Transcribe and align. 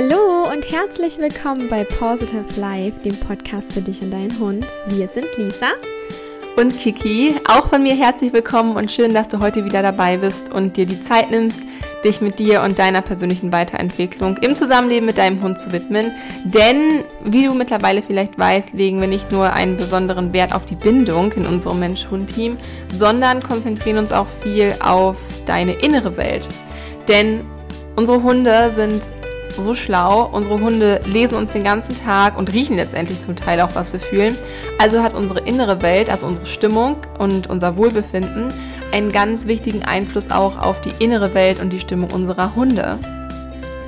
Hallo 0.00 0.48
und 0.52 0.70
herzlich 0.70 1.18
willkommen 1.18 1.68
bei 1.68 1.82
Positive 1.82 2.44
Life, 2.56 3.00
dem 3.04 3.16
Podcast 3.18 3.72
für 3.72 3.80
dich 3.80 4.00
und 4.00 4.12
deinen 4.12 4.38
Hund. 4.38 4.64
Wir 4.86 5.08
sind 5.08 5.26
Lisa 5.36 5.70
und 6.56 6.78
Kiki. 6.78 7.34
Auch 7.48 7.66
von 7.66 7.82
mir 7.82 7.96
herzlich 7.96 8.32
willkommen 8.32 8.76
und 8.76 8.92
schön, 8.92 9.12
dass 9.12 9.26
du 9.26 9.40
heute 9.40 9.64
wieder 9.64 9.82
dabei 9.82 10.16
bist 10.18 10.52
und 10.52 10.76
dir 10.76 10.86
die 10.86 11.00
Zeit 11.00 11.32
nimmst, 11.32 11.62
dich 12.04 12.20
mit 12.20 12.38
dir 12.38 12.62
und 12.62 12.78
deiner 12.78 13.02
persönlichen 13.02 13.50
Weiterentwicklung 13.50 14.36
im 14.36 14.54
Zusammenleben 14.54 15.04
mit 15.04 15.18
deinem 15.18 15.42
Hund 15.42 15.58
zu 15.58 15.72
widmen. 15.72 16.12
Denn, 16.44 17.02
wie 17.24 17.46
du 17.46 17.54
mittlerweile 17.54 18.00
vielleicht 18.00 18.38
weißt, 18.38 18.74
legen 18.74 19.00
wir 19.00 19.08
nicht 19.08 19.32
nur 19.32 19.52
einen 19.52 19.78
besonderen 19.78 20.32
Wert 20.32 20.54
auf 20.54 20.64
die 20.64 20.76
Bindung 20.76 21.32
in 21.32 21.44
unserem 21.44 21.80
Mensch-Hund-Team, 21.80 22.56
sondern 22.94 23.42
konzentrieren 23.42 23.98
uns 23.98 24.12
auch 24.12 24.28
viel 24.42 24.76
auf 24.78 25.16
deine 25.44 25.72
innere 25.72 26.16
Welt. 26.16 26.48
Denn 27.08 27.44
unsere 27.96 28.22
Hunde 28.22 28.70
sind 28.70 29.02
so 29.62 29.74
schlau. 29.74 30.28
Unsere 30.32 30.60
Hunde 30.60 31.00
lesen 31.06 31.36
uns 31.36 31.52
den 31.52 31.64
ganzen 31.64 31.94
Tag 31.94 32.38
und 32.38 32.52
riechen 32.52 32.76
letztendlich 32.76 33.20
zum 33.20 33.36
Teil 33.36 33.60
auch, 33.60 33.74
was 33.74 33.92
wir 33.92 34.00
fühlen. 34.00 34.36
Also 34.78 35.02
hat 35.02 35.14
unsere 35.14 35.40
innere 35.40 35.82
Welt, 35.82 36.10
also 36.10 36.26
unsere 36.26 36.46
Stimmung 36.46 36.96
und 37.18 37.48
unser 37.48 37.76
Wohlbefinden, 37.76 38.52
einen 38.92 39.12
ganz 39.12 39.46
wichtigen 39.46 39.84
Einfluss 39.84 40.30
auch 40.30 40.58
auf 40.58 40.80
die 40.80 40.92
innere 41.02 41.34
Welt 41.34 41.60
und 41.60 41.72
die 41.72 41.80
Stimmung 41.80 42.10
unserer 42.10 42.54
Hunde. 42.54 42.98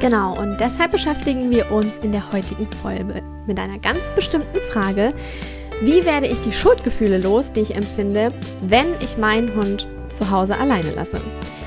Genau, 0.01 0.39
und 0.39 0.59
deshalb 0.59 0.93
beschäftigen 0.93 1.51
wir 1.51 1.71
uns 1.71 1.99
in 2.03 2.13
der 2.13 2.33
heutigen 2.33 2.69
Folge 2.83 3.23
mit 3.47 3.59
einer 3.59 3.79
ganz 3.79 4.11
bestimmten 4.15 4.59
Frage. 4.73 5.13
Wie 5.83 6.05
werde 6.05 6.27
ich 6.27 6.41
die 6.41 6.53
Schuldgefühle 6.53 7.19
los, 7.19 7.53
die 7.53 7.61
ich 7.61 7.75
empfinde, 7.75 8.33
wenn 8.61 8.87
ich 9.01 9.17
meinen 9.19 9.55
Hund 9.55 9.87
zu 10.13 10.31
Hause 10.31 10.59
alleine 10.59 10.91
lasse? 10.95 11.21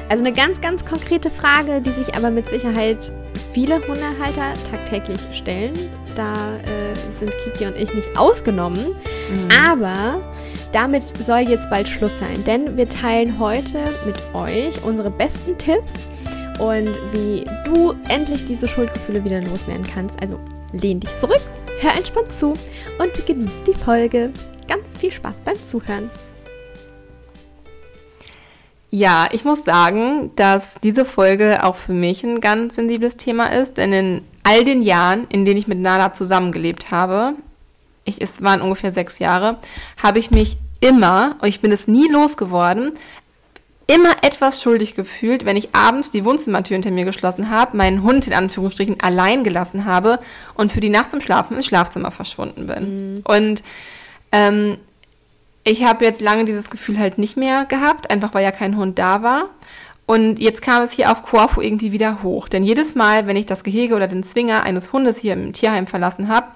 Also 0.09 0.23
eine 0.23 0.33
ganz, 0.33 0.61
ganz 0.61 0.85
konkrete 0.85 1.31
Frage, 1.31 1.81
die 1.81 1.91
sich 1.91 2.13
aber 2.15 2.29
mit 2.29 2.47
Sicherheit 2.47 3.11
viele 3.53 3.75
Hundehalter 3.75 4.53
tagtäglich 4.69 5.19
stellen. 5.31 5.73
Da 6.15 6.57
äh, 6.57 6.95
sind 7.19 7.31
Kiki 7.43 7.65
und 7.65 7.75
ich 7.75 7.93
nicht 7.93 8.17
ausgenommen. 8.17 8.87
Mhm. 8.89 9.49
Aber 9.57 10.21
damit 10.71 11.03
soll 11.23 11.39
jetzt 11.39 11.69
bald 11.69 11.87
Schluss 11.87 12.17
sein, 12.19 12.43
denn 12.45 12.77
wir 12.77 12.89
teilen 12.89 13.39
heute 13.39 13.79
mit 14.05 14.19
euch 14.33 14.83
unsere 14.83 15.09
besten 15.09 15.57
Tipps 15.57 16.07
und 16.59 16.89
wie 17.11 17.45
du 17.65 17.93
endlich 18.09 18.45
diese 18.45 18.67
Schuldgefühle 18.67 19.23
wieder 19.23 19.41
loswerden 19.41 19.85
kannst. 19.85 20.21
Also 20.21 20.39
lehn 20.71 20.99
dich 20.99 21.17
zurück, 21.19 21.41
hör 21.81 21.95
entspannt 21.95 22.31
zu 22.31 22.53
und 22.99 23.25
genieß 23.25 23.63
die 23.67 23.73
Folge. 23.73 24.31
Ganz 24.67 24.85
viel 24.97 25.11
Spaß 25.11 25.41
beim 25.43 25.57
Zuhören. 25.67 26.09
Ja, 28.95 29.27
ich 29.31 29.43
muss 29.43 29.65
sagen, 29.65 30.29
dass 30.35 30.75
diese 30.83 31.03
Folge 31.03 31.63
auch 31.63 31.75
für 31.75 31.93
mich 31.93 32.23
ein 32.23 32.39
ganz 32.41 32.75
sensibles 32.75 33.17
Thema 33.17 33.47
ist, 33.51 33.77
denn 33.77 33.91
in 33.91 34.21
all 34.43 34.63
den 34.63 34.83
Jahren, 34.83 35.25
in 35.29 35.45
denen 35.45 35.57
ich 35.57 35.67
mit 35.67 35.79
Nala 35.79 36.13
zusammengelebt 36.13 36.91
habe, 36.91 37.33
ich, 38.03 38.21
es 38.21 38.43
waren 38.43 38.61
ungefähr 38.61 38.91
sechs 38.91 39.17
Jahre, 39.17 39.57
habe 39.97 40.19
ich 40.19 40.29
mich 40.29 40.57
immer, 40.79 41.37
und 41.41 41.47
ich 41.47 41.59
bin 41.59 41.71
es 41.71 41.87
nie 41.87 42.07
losgeworden, 42.07 42.91
immer 43.87 44.11
etwas 44.21 44.61
schuldig 44.61 44.93
gefühlt, 44.93 45.43
wenn 45.43 45.57
ich 45.57 45.73
abends 45.73 46.11
die 46.11 46.23
Wohnzimmertür 46.23 46.75
hinter 46.75 46.91
mir 46.91 47.05
geschlossen 47.05 47.49
habe, 47.49 47.75
meinen 47.75 48.03
Hund 48.03 48.27
in 48.27 48.33
Anführungsstrichen 48.33 49.01
allein 49.01 49.43
gelassen 49.43 49.85
habe 49.85 50.19
und 50.53 50.71
für 50.71 50.81
die 50.81 50.89
Nacht 50.89 51.09
zum 51.09 51.19
Schlafen 51.19 51.57
ins 51.57 51.65
Schlafzimmer 51.65 52.11
verschwunden 52.11 52.67
bin. 52.67 53.13
Mhm. 53.13 53.21
Und 53.23 53.63
ähm, 54.31 54.77
ich 55.63 55.83
habe 55.85 56.03
jetzt 56.03 56.21
lange 56.21 56.45
dieses 56.45 56.69
Gefühl 56.69 56.97
halt 56.97 57.17
nicht 57.17 57.37
mehr 57.37 57.65
gehabt, 57.65 58.11
einfach 58.11 58.33
weil 58.33 58.43
ja 58.43 58.51
kein 58.51 58.77
Hund 58.77 58.99
da 58.99 59.23
war. 59.23 59.49
Und 60.05 60.39
jetzt 60.39 60.61
kam 60.61 60.83
es 60.83 60.91
hier 60.91 61.11
auf 61.11 61.23
Corfu 61.23 61.61
irgendwie 61.61 61.93
wieder 61.93 62.23
hoch. 62.23 62.49
Denn 62.49 62.63
jedes 62.63 62.93
Mal, 62.95 63.25
wenn 63.25 63.37
ich 63.37 63.45
das 63.45 63.63
Gehege 63.63 63.95
oder 63.95 64.07
den 64.07 64.23
Zwinger 64.23 64.63
eines 64.63 64.91
Hundes 64.91 65.19
hier 65.19 65.33
im 65.33 65.53
Tierheim 65.53 65.87
verlassen 65.87 66.27
habe 66.27 66.47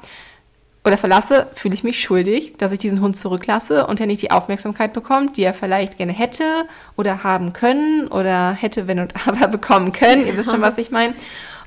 oder 0.84 0.98
verlasse, 0.98 1.48
fühle 1.54 1.74
ich 1.74 1.84
mich 1.84 2.02
schuldig, 2.02 2.56
dass 2.58 2.74
ich 2.74 2.80
diesen 2.80 3.00
Hund 3.00 3.16
zurücklasse 3.16 3.88
und 3.88 4.02
er 4.02 4.08
nicht 4.08 4.22
die 4.22 4.32
Aufmerksamkeit 4.32 4.92
bekommt, 4.92 5.38
die 5.38 5.44
er 5.44 5.54
vielleicht 5.54 5.98
gerne 5.98 6.12
hätte 6.12 6.44
oder 6.98 7.24
haben 7.24 7.54
können 7.54 8.10
oder 8.10 8.52
hätte, 8.52 8.88
wenn 8.88 9.00
und 9.00 9.14
aber 9.28 9.48
bekommen 9.48 9.94
können. 9.94 10.28
Ihr 10.28 10.36
wisst 10.36 10.52
schon, 10.52 10.62
was 10.62 10.78
ich 10.78 10.92
meine. 10.92 11.14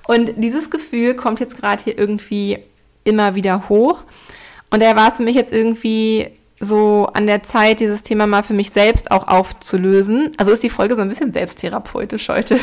Und 0.06 0.32
dieses 0.36 0.70
Gefühl 0.70 1.14
kommt 1.14 1.40
jetzt 1.40 1.56
gerade 1.56 1.82
hier 1.82 1.96
irgendwie 1.96 2.58
immer 3.04 3.34
wieder 3.34 3.70
hoch. 3.70 4.02
Und 4.70 4.82
da 4.82 4.94
war 4.96 5.08
es 5.08 5.16
für 5.16 5.22
mich 5.22 5.34
jetzt 5.34 5.52
irgendwie 5.52 6.30
so 6.62 7.08
an 7.14 7.26
der 7.26 7.42
Zeit, 7.42 7.80
dieses 7.80 8.02
Thema 8.02 8.26
mal 8.26 8.42
für 8.42 8.52
mich 8.52 8.70
selbst 8.70 9.10
auch 9.10 9.26
aufzulösen. 9.28 10.32
Also 10.36 10.52
ist 10.52 10.62
die 10.62 10.68
Folge 10.68 10.94
so 10.94 11.00
ein 11.00 11.08
bisschen 11.08 11.32
selbsttherapeutisch 11.32 12.28
heute. 12.28 12.60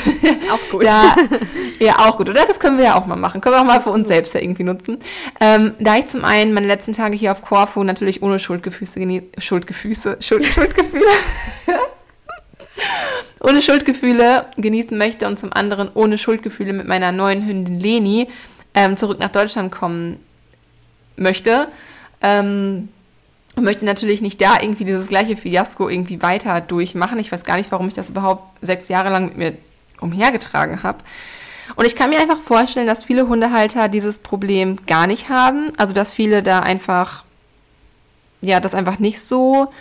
Auch 0.51 0.71
gut. 0.71 0.83
ja, 0.83 1.15
ja, 1.79 1.99
auch 2.07 2.17
gut, 2.17 2.29
oder? 2.29 2.45
Das 2.45 2.59
können 2.59 2.77
wir 2.77 2.85
ja 2.85 2.95
auch 2.95 3.07
mal 3.07 3.15
machen. 3.15 3.41
Können 3.41 3.55
wir 3.55 3.61
auch 3.61 3.65
mal 3.65 3.81
für 3.81 3.89
uns 3.89 4.07
selbst 4.07 4.35
ja 4.35 4.41
irgendwie 4.41 4.63
nutzen. 4.63 4.99
Ähm, 5.41 5.73
da 5.79 5.97
ich 5.97 6.05
zum 6.05 6.23
einen 6.23 6.53
meine 6.53 6.67
letzten 6.67 6.93
Tage 6.93 7.17
hier 7.17 7.31
auf 7.31 7.41
Corfu 7.41 7.83
natürlich 7.83 8.21
ohne 8.21 8.37
Schuldgefüße 8.37 8.99
Schuldgefüße, 9.39 10.17
Schuld, 10.19 10.45
Schuldgefühle, 10.45 11.05
ohne 13.41 13.61
Schuldgefühle 13.63 14.45
genießen 14.57 14.95
möchte 14.95 15.27
und 15.27 15.39
zum 15.39 15.51
anderen 15.51 15.89
ohne 15.95 16.19
Schuldgefühle 16.19 16.71
mit 16.71 16.87
meiner 16.87 17.11
neuen 17.11 17.45
Hündin 17.47 17.79
Leni 17.79 18.29
ähm, 18.75 18.95
zurück 18.95 19.19
nach 19.19 19.31
Deutschland 19.31 19.71
kommen 19.71 20.19
möchte, 21.15 21.67
ähm, 22.21 22.89
und 23.57 23.63
möchte 23.63 23.85
natürlich 23.85 24.21
nicht 24.21 24.39
da 24.39 24.61
irgendwie 24.61 24.85
dieses 24.85 25.07
gleiche 25.09 25.35
Fiasko 25.35 25.89
irgendwie 25.89 26.21
weiter 26.21 26.61
durchmachen. 26.61 27.17
Ich 27.17 27.31
weiß 27.31 27.43
gar 27.43 27.57
nicht, 27.57 27.71
warum 27.71 27.87
ich 27.87 27.95
das 27.95 28.09
überhaupt 28.09 28.43
sechs 28.61 28.87
Jahre 28.87 29.09
lang 29.09 29.25
mit 29.25 29.37
mir 29.37 29.57
umhergetragen 29.99 30.83
habe. 30.83 30.99
Und 31.75 31.85
ich 31.85 31.95
kann 31.95 32.11
mir 32.11 32.19
einfach 32.19 32.39
vorstellen, 32.39 32.85
dass 32.85 33.03
viele 33.03 33.27
Hundehalter 33.27 33.89
dieses 33.89 34.19
Problem 34.19 34.77
gar 34.85 35.07
nicht 35.07 35.29
haben. 35.29 35.71
Also 35.77 35.95
dass 35.95 36.13
viele 36.13 36.43
da 36.43 36.59
einfach, 36.59 37.25
ja, 38.41 38.59
das 38.59 38.75
einfach 38.75 38.99
nicht 38.99 39.19
so 39.21 39.71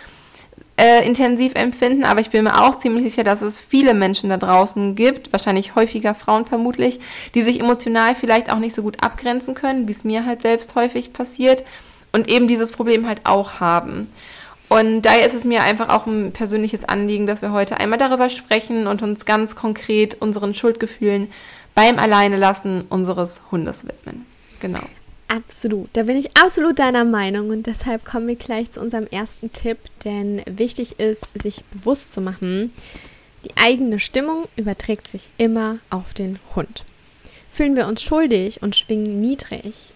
äh, 0.77 1.05
intensiv 1.05 1.53
empfinden. 1.53 2.03
Aber 2.03 2.19
ich 2.19 2.31
bin 2.31 2.45
mir 2.45 2.63
auch 2.63 2.79
ziemlich 2.79 3.03
sicher, 3.03 3.23
dass 3.23 3.43
es 3.43 3.59
viele 3.59 3.93
Menschen 3.93 4.31
da 4.31 4.37
draußen 4.37 4.95
gibt, 4.95 5.31
wahrscheinlich 5.31 5.75
häufiger 5.75 6.15
Frauen 6.15 6.47
vermutlich, 6.47 6.99
die 7.35 7.43
sich 7.43 7.59
emotional 7.59 8.15
vielleicht 8.15 8.51
auch 8.51 8.59
nicht 8.59 8.73
so 8.73 8.81
gut 8.81 9.03
abgrenzen 9.03 9.53
können, 9.53 9.87
wie 9.87 9.91
es 9.91 10.03
mir 10.03 10.25
halt 10.25 10.41
selbst 10.41 10.73
häufig 10.73 11.13
passiert 11.13 11.63
und 12.17 12.27
eben 12.27 12.47
dieses 12.47 12.71
Problem 12.71 13.07
halt 13.07 13.21
auch 13.25 13.59
haben. 13.59 14.07
Und 14.69 15.03
daher 15.03 15.25
ist 15.25 15.35
es 15.35 15.45
mir 15.45 15.61
einfach 15.61 15.89
auch 15.89 16.07
ein 16.07 16.33
persönliches 16.33 16.83
Anliegen, 16.83 17.27
dass 17.27 17.43
wir 17.43 17.51
heute 17.51 17.79
einmal 17.79 17.99
darüber 17.99 18.29
sprechen 18.29 18.87
und 18.87 19.03
uns 19.03 19.25
ganz 19.25 19.55
konkret 19.55 20.19
unseren 20.19 20.55
Schuldgefühlen 20.55 21.29
beim 21.75 21.99
Alleinelassen 21.99 22.85
unseres 22.89 23.41
Hundes 23.51 23.87
widmen. 23.87 24.25
Genau. 24.59 24.81
Absolut, 25.27 25.89
da 25.93 26.03
bin 26.03 26.17
ich 26.17 26.35
absolut 26.37 26.79
deiner 26.79 27.03
Meinung 27.03 27.49
und 27.49 27.67
deshalb 27.67 28.03
kommen 28.03 28.27
wir 28.27 28.35
gleich 28.35 28.71
zu 28.71 28.79
unserem 28.79 29.07
ersten 29.07 29.51
Tipp, 29.51 29.77
denn 30.03 30.41
wichtig 30.49 30.99
ist, 30.99 31.27
sich 31.35 31.63
bewusst 31.65 32.13
zu 32.13 32.21
machen, 32.21 32.73
die 33.43 33.51
eigene 33.57 33.99
Stimmung 33.99 34.47
überträgt 34.55 35.07
sich 35.07 35.29
immer 35.37 35.79
auf 35.89 36.13
den 36.13 36.39
Hund. 36.55 36.83
Fühlen 37.53 37.75
wir 37.75 37.87
uns 37.87 38.01
schuldig 38.01 38.63
und 38.63 38.75
schwingen 38.75 39.19
niedrig, 39.19 39.91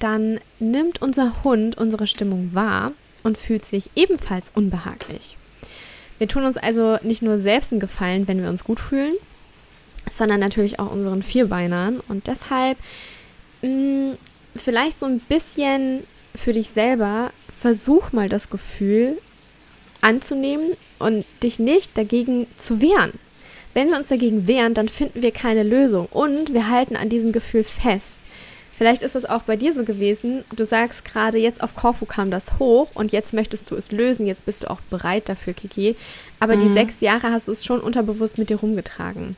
dann 0.00 0.40
nimmt 0.58 1.02
unser 1.02 1.44
Hund 1.44 1.76
unsere 1.78 2.06
Stimmung 2.06 2.50
wahr 2.52 2.92
und 3.22 3.38
fühlt 3.38 3.64
sich 3.64 3.90
ebenfalls 3.94 4.52
unbehaglich. 4.54 5.36
Wir 6.18 6.28
tun 6.28 6.44
uns 6.44 6.56
also 6.56 6.98
nicht 7.02 7.22
nur 7.22 7.38
selbst 7.38 7.72
einen 7.72 7.80
Gefallen, 7.80 8.26
wenn 8.28 8.42
wir 8.42 8.48
uns 8.48 8.64
gut 8.64 8.80
fühlen, 8.80 9.14
sondern 10.10 10.40
natürlich 10.40 10.78
auch 10.78 10.90
unseren 10.90 11.22
Vierbeinern. 11.22 12.00
Und 12.08 12.26
deshalb 12.26 12.78
mh, 13.62 13.68
mm, 13.68 14.18
vielleicht 14.56 14.98
so 14.98 15.06
ein 15.06 15.20
bisschen 15.20 16.04
für 16.34 16.52
dich 16.52 16.70
selber, 16.70 17.32
versuch 17.60 18.12
mal 18.12 18.28
das 18.28 18.50
Gefühl 18.50 19.18
anzunehmen 20.00 20.72
und 20.98 21.24
dich 21.42 21.58
nicht 21.58 21.96
dagegen 21.96 22.46
zu 22.58 22.80
wehren. 22.80 23.12
Wenn 23.74 23.90
wir 23.90 23.98
uns 23.98 24.08
dagegen 24.08 24.46
wehren, 24.46 24.72
dann 24.72 24.88
finden 24.88 25.22
wir 25.22 25.32
keine 25.32 25.62
Lösung 25.62 26.06
und 26.06 26.54
wir 26.54 26.70
halten 26.70 26.96
an 26.96 27.08
diesem 27.08 27.32
Gefühl 27.32 27.64
fest. 27.64 28.20
Vielleicht 28.76 29.02
ist 29.02 29.16
es 29.16 29.24
auch 29.24 29.42
bei 29.42 29.56
dir 29.56 29.72
so 29.72 29.84
gewesen. 29.84 30.44
Du 30.54 30.64
sagst 30.64 31.04
gerade, 31.04 31.38
jetzt 31.38 31.62
auf 31.62 31.74
Korfu 31.74 32.04
kam 32.04 32.30
das 32.30 32.58
hoch 32.58 32.88
und 32.94 33.10
jetzt 33.10 33.32
möchtest 33.32 33.70
du 33.70 33.74
es 33.74 33.90
lösen. 33.90 34.26
Jetzt 34.26 34.44
bist 34.44 34.62
du 34.62 34.70
auch 34.70 34.80
bereit 34.90 35.28
dafür, 35.28 35.54
Kiki. 35.54 35.96
Aber 36.40 36.56
mhm. 36.56 36.68
die 36.68 36.74
sechs 36.74 37.00
Jahre 37.00 37.30
hast 37.30 37.48
du 37.48 37.52
es 37.52 37.64
schon 37.64 37.80
unterbewusst 37.80 38.36
mit 38.36 38.50
dir 38.50 38.58
rumgetragen. 38.58 39.36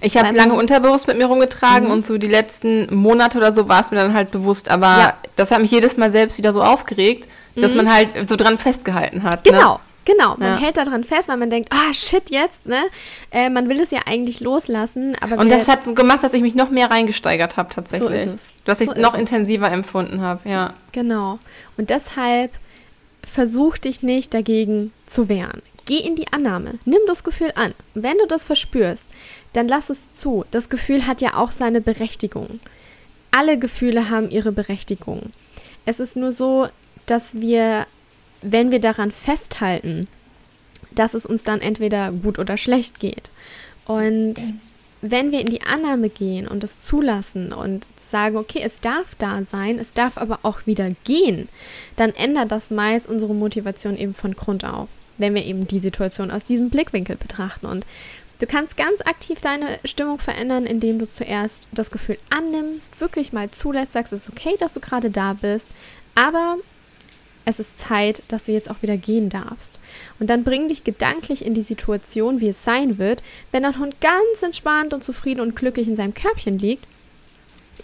Ich 0.00 0.16
habe 0.16 0.28
es 0.28 0.34
lange 0.34 0.54
unterbewusst 0.54 1.06
mit 1.08 1.18
mir 1.18 1.26
rumgetragen 1.26 1.88
mhm. 1.88 1.92
und 1.92 2.06
so 2.06 2.18
die 2.18 2.28
letzten 2.28 2.94
Monate 2.94 3.38
oder 3.38 3.52
so 3.52 3.68
war 3.68 3.80
es 3.80 3.90
mir 3.90 3.96
dann 3.96 4.14
halt 4.14 4.30
bewusst. 4.30 4.70
Aber 4.70 4.86
ja. 4.86 5.16
das 5.36 5.50
hat 5.50 5.60
mich 5.60 5.70
jedes 5.70 5.96
Mal 5.96 6.10
selbst 6.10 6.38
wieder 6.38 6.52
so 6.52 6.62
aufgeregt, 6.62 7.28
dass 7.56 7.72
mhm. 7.72 7.78
man 7.78 7.92
halt 7.92 8.28
so 8.28 8.36
dran 8.36 8.58
festgehalten 8.58 9.24
hat. 9.24 9.44
Ne? 9.44 9.52
Genau. 9.52 9.74
Ne? 9.74 9.80
Genau, 10.04 10.36
man 10.36 10.54
ja. 10.54 10.56
hält 10.56 10.76
daran 10.76 11.04
fest, 11.04 11.28
weil 11.28 11.36
man 11.36 11.50
denkt, 11.50 11.68
ah 11.72 11.88
oh, 11.88 11.92
shit 11.92 12.30
jetzt, 12.30 12.66
ne? 12.66 12.82
Äh, 13.30 13.50
man 13.50 13.68
will 13.68 13.80
es 13.80 13.90
ja 13.90 14.00
eigentlich 14.06 14.40
loslassen, 14.40 15.16
aber 15.20 15.38
und 15.38 15.48
das 15.48 15.68
hat 15.68 15.84
so 15.84 15.94
gemacht, 15.94 16.22
dass 16.22 16.32
ich 16.32 16.42
mich 16.42 16.54
noch 16.54 16.70
mehr 16.70 16.90
reingesteigert 16.90 17.56
habe 17.56 17.72
tatsächlich, 17.72 18.08
so 18.08 18.14
ist 18.14 18.34
es. 18.34 18.54
dass 18.64 18.80
ich 18.80 18.90
so 18.90 19.00
noch 19.00 19.14
intensiver 19.14 19.70
empfunden 19.70 20.20
habe, 20.20 20.48
ja. 20.48 20.74
Genau. 20.90 21.38
Und 21.76 21.90
deshalb 21.90 22.50
versuch 23.30 23.78
dich 23.78 24.02
nicht 24.02 24.34
dagegen 24.34 24.92
zu 25.06 25.28
wehren. 25.28 25.62
Geh 25.84 25.98
in 25.98 26.16
die 26.16 26.32
Annahme, 26.32 26.74
nimm 26.84 27.00
das 27.06 27.24
Gefühl 27.24 27.52
an. 27.54 27.74
Wenn 27.94 28.18
du 28.18 28.26
das 28.26 28.44
verspürst, 28.44 29.06
dann 29.52 29.68
lass 29.68 29.90
es 29.90 30.12
zu. 30.12 30.44
Das 30.50 30.68
Gefühl 30.68 31.06
hat 31.06 31.20
ja 31.20 31.34
auch 31.34 31.50
seine 31.50 31.80
Berechtigung. 31.80 32.60
alle 33.30 33.58
Gefühle 33.58 34.10
haben 34.10 34.30
ihre 34.30 34.52
Berechtigung. 34.52 35.32
Es 35.86 35.98
ist 36.00 36.16
nur 36.16 36.32
so, 36.32 36.68
dass 37.06 37.40
wir, 37.40 37.86
wenn 38.42 38.70
wir 38.70 38.80
daran 38.80 39.10
festhalten, 39.10 40.08
dass 40.94 41.14
es 41.14 41.24
uns 41.24 41.42
dann 41.42 41.60
entweder 41.60 42.12
gut 42.12 42.38
oder 42.38 42.56
schlecht 42.56 43.00
geht. 43.00 43.30
Und 43.86 44.36
wenn 45.00 45.32
wir 45.32 45.40
in 45.40 45.50
die 45.50 45.62
Annahme 45.62 46.08
gehen 46.08 46.46
und 46.46 46.62
es 46.62 46.78
zulassen 46.78 47.52
und 47.52 47.84
sagen, 48.10 48.36
okay, 48.36 48.60
es 48.62 48.80
darf 48.80 49.14
da 49.18 49.42
sein, 49.44 49.78
es 49.78 49.92
darf 49.92 50.18
aber 50.18 50.40
auch 50.42 50.66
wieder 50.66 50.90
gehen, 51.04 51.48
dann 51.96 52.14
ändert 52.14 52.52
das 52.52 52.70
meist 52.70 53.08
unsere 53.08 53.34
Motivation 53.34 53.96
eben 53.96 54.14
von 54.14 54.36
Grund 54.36 54.64
auf, 54.64 54.88
wenn 55.18 55.34
wir 55.34 55.44
eben 55.44 55.66
die 55.66 55.80
Situation 55.80 56.30
aus 56.30 56.44
diesem 56.44 56.70
Blickwinkel 56.70 57.16
betrachten. 57.16 57.66
Und 57.66 57.86
du 58.38 58.46
kannst 58.46 58.76
ganz 58.76 59.00
aktiv 59.00 59.40
deine 59.40 59.78
Stimmung 59.84 60.18
verändern, 60.18 60.66
indem 60.66 60.98
du 60.98 61.08
zuerst 61.08 61.66
das 61.72 61.90
Gefühl 61.90 62.18
annimmst, 62.30 63.00
wirklich 63.00 63.32
mal 63.32 63.50
zulässt, 63.50 63.92
sagst, 63.92 64.12
es 64.12 64.22
ist 64.22 64.30
okay, 64.30 64.54
dass 64.60 64.74
du 64.74 64.80
gerade 64.80 65.10
da 65.10 65.32
bist, 65.32 65.66
aber 66.14 66.58
es 67.44 67.58
ist 67.58 67.78
Zeit, 67.78 68.22
dass 68.28 68.44
du 68.44 68.52
jetzt 68.52 68.70
auch 68.70 68.82
wieder 68.82 68.96
gehen 68.96 69.28
darfst. 69.28 69.78
Und 70.18 70.30
dann 70.30 70.44
bring 70.44 70.68
dich 70.68 70.84
gedanklich 70.84 71.44
in 71.44 71.54
die 71.54 71.62
Situation, 71.62 72.40
wie 72.40 72.48
es 72.48 72.64
sein 72.64 72.98
wird, 72.98 73.22
wenn 73.50 73.64
dein 73.64 73.78
Hund 73.78 74.00
ganz 74.00 74.42
entspannt 74.42 74.94
und 74.94 75.02
zufrieden 75.02 75.40
und 75.40 75.56
glücklich 75.56 75.88
in 75.88 75.96
seinem 75.96 76.14
Körbchen 76.14 76.58
liegt 76.58 76.84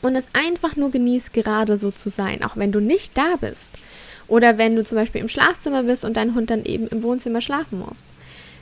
und 0.02 0.14
es 0.14 0.26
einfach 0.32 0.76
nur 0.76 0.90
genießt, 0.90 1.32
gerade 1.32 1.78
so 1.78 1.90
zu 1.90 2.08
sein, 2.08 2.43
auch 2.43 2.56
wenn 2.56 2.72
du 2.72 2.81
nicht 2.81 3.16
da 3.19 3.37
bist. 3.40 3.70
Oder 4.28 4.58
wenn 4.58 4.76
du 4.76 4.84
zum 4.84 4.96
Beispiel 4.96 5.20
im 5.20 5.28
Schlafzimmer 5.28 5.82
bist 5.82 6.05
und 6.05 6.16
dein 6.16 6.34
Hund 6.34 6.50
dann 6.50 6.64
eben 6.64 6.87
im 6.88 7.02
Wohnzimmer 7.02 7.40
schlafen 7.40 7.78
muss. 7.81 8.05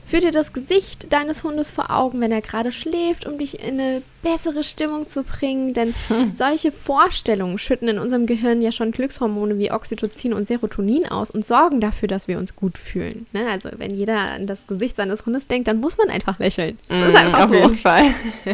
Führ 0.06 0.20
dir 0.20 0.30
das 0.30 0.52
Gesicht 0.52 1.12
deines 1.12 1.42
Hundes 1.42 1.68
vor 1.68 1.90
Augen, 1.90 2.20
wenn 2.20 2.30
er 2.30 2.40
gerade 2.40 2.70
schläft, 2.70 3.26
um 3.26 3.38
dich 3.38 3.60
in 3.60 3.80
eine 3.80 4.02
bessere 4.22 4.62
Stimmung 4.62 5.08
zu 5.08 5.24
bringen. 5.24 5.74
Denn 5.74 5.94
hm. 6.06 6.32
solche 6.36 6.70
Vorstellungen 6.70 7.58
schütten 7.58 7.88
in 7.88 7.98
unserem 7.98 8.26
Gehirn 8.26 8.62
ja 8.62 8.70
schon 8.70 8.92
Glückshormone 8.92 9.58
wie 9.58 9.72
Oxytocin 9.72 10.32
und 10.32 10.46
Serotonin 10.46 11.06
aus 11.08 11.32
und 11.32 11.44
sorgen 11.44 11.80
dafür, 11.80 12.06
dass 12.06 12.28
wir 12.28 12.38
uns 12.38 12.54
gut 12.54 12.78
fühlen. 12.78 13.26
Ne? 13.32 13.48
Also 13.50 13.70
wenn 13.78 13.92
jeder 13.92 14.16
an 14.16 14.46
das 14.46 14.68
Gesicht 14.68 14.94
seines 14.94 15.26
Hundes 15.26 15.48
denkt, 15.48 15.66
dann 15.66 15.80
muss 15.80 15.98
man 15.98 16.08
einfach 16.08 16.38
lächeln. 16.38 16.78
Das 16.86 17.00
mm, 17.00 17.08
ist 17.08 17.16
einfach 17.16 17.44
auf 17.44 17.50
so. 17.50 17.54
jeden 17.56 17.76
Fall. 17.76 18.04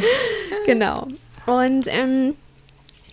genau. 0.67 1.09
Und 1.45 1.87
ähm, 1.89 2.35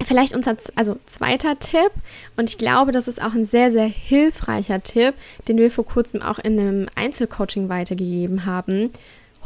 Vielleicht 0.06 0.34
unser 0.34 0.56
also 0.75 0.98
zweiter 1.06 1.60
Tipp, 1.60 1.92
und 2.38 2.50
ich 2.50 2.57
glaube, 2.57 2.92
das 2.92 3.07
ist 3.07 3.22
auch 3.22 3.34
ein 3.34 3.44
sehr, 3.44 3.72
sehr 3.72 3.86
hilfreicher 3.86 4.81
Tipp, 4.81 5.13
den 5.48 5.57
wir 5.57 5.69
vor 5.69 5.86
kurzem 5.86 6.22
auch 6.22 6.40
in 6.40 6.60
einem 6.60 6.88
Einzelcoaching 6.96 7.69
weitergegeben 7.69 8.46
haben. 8.46 8.92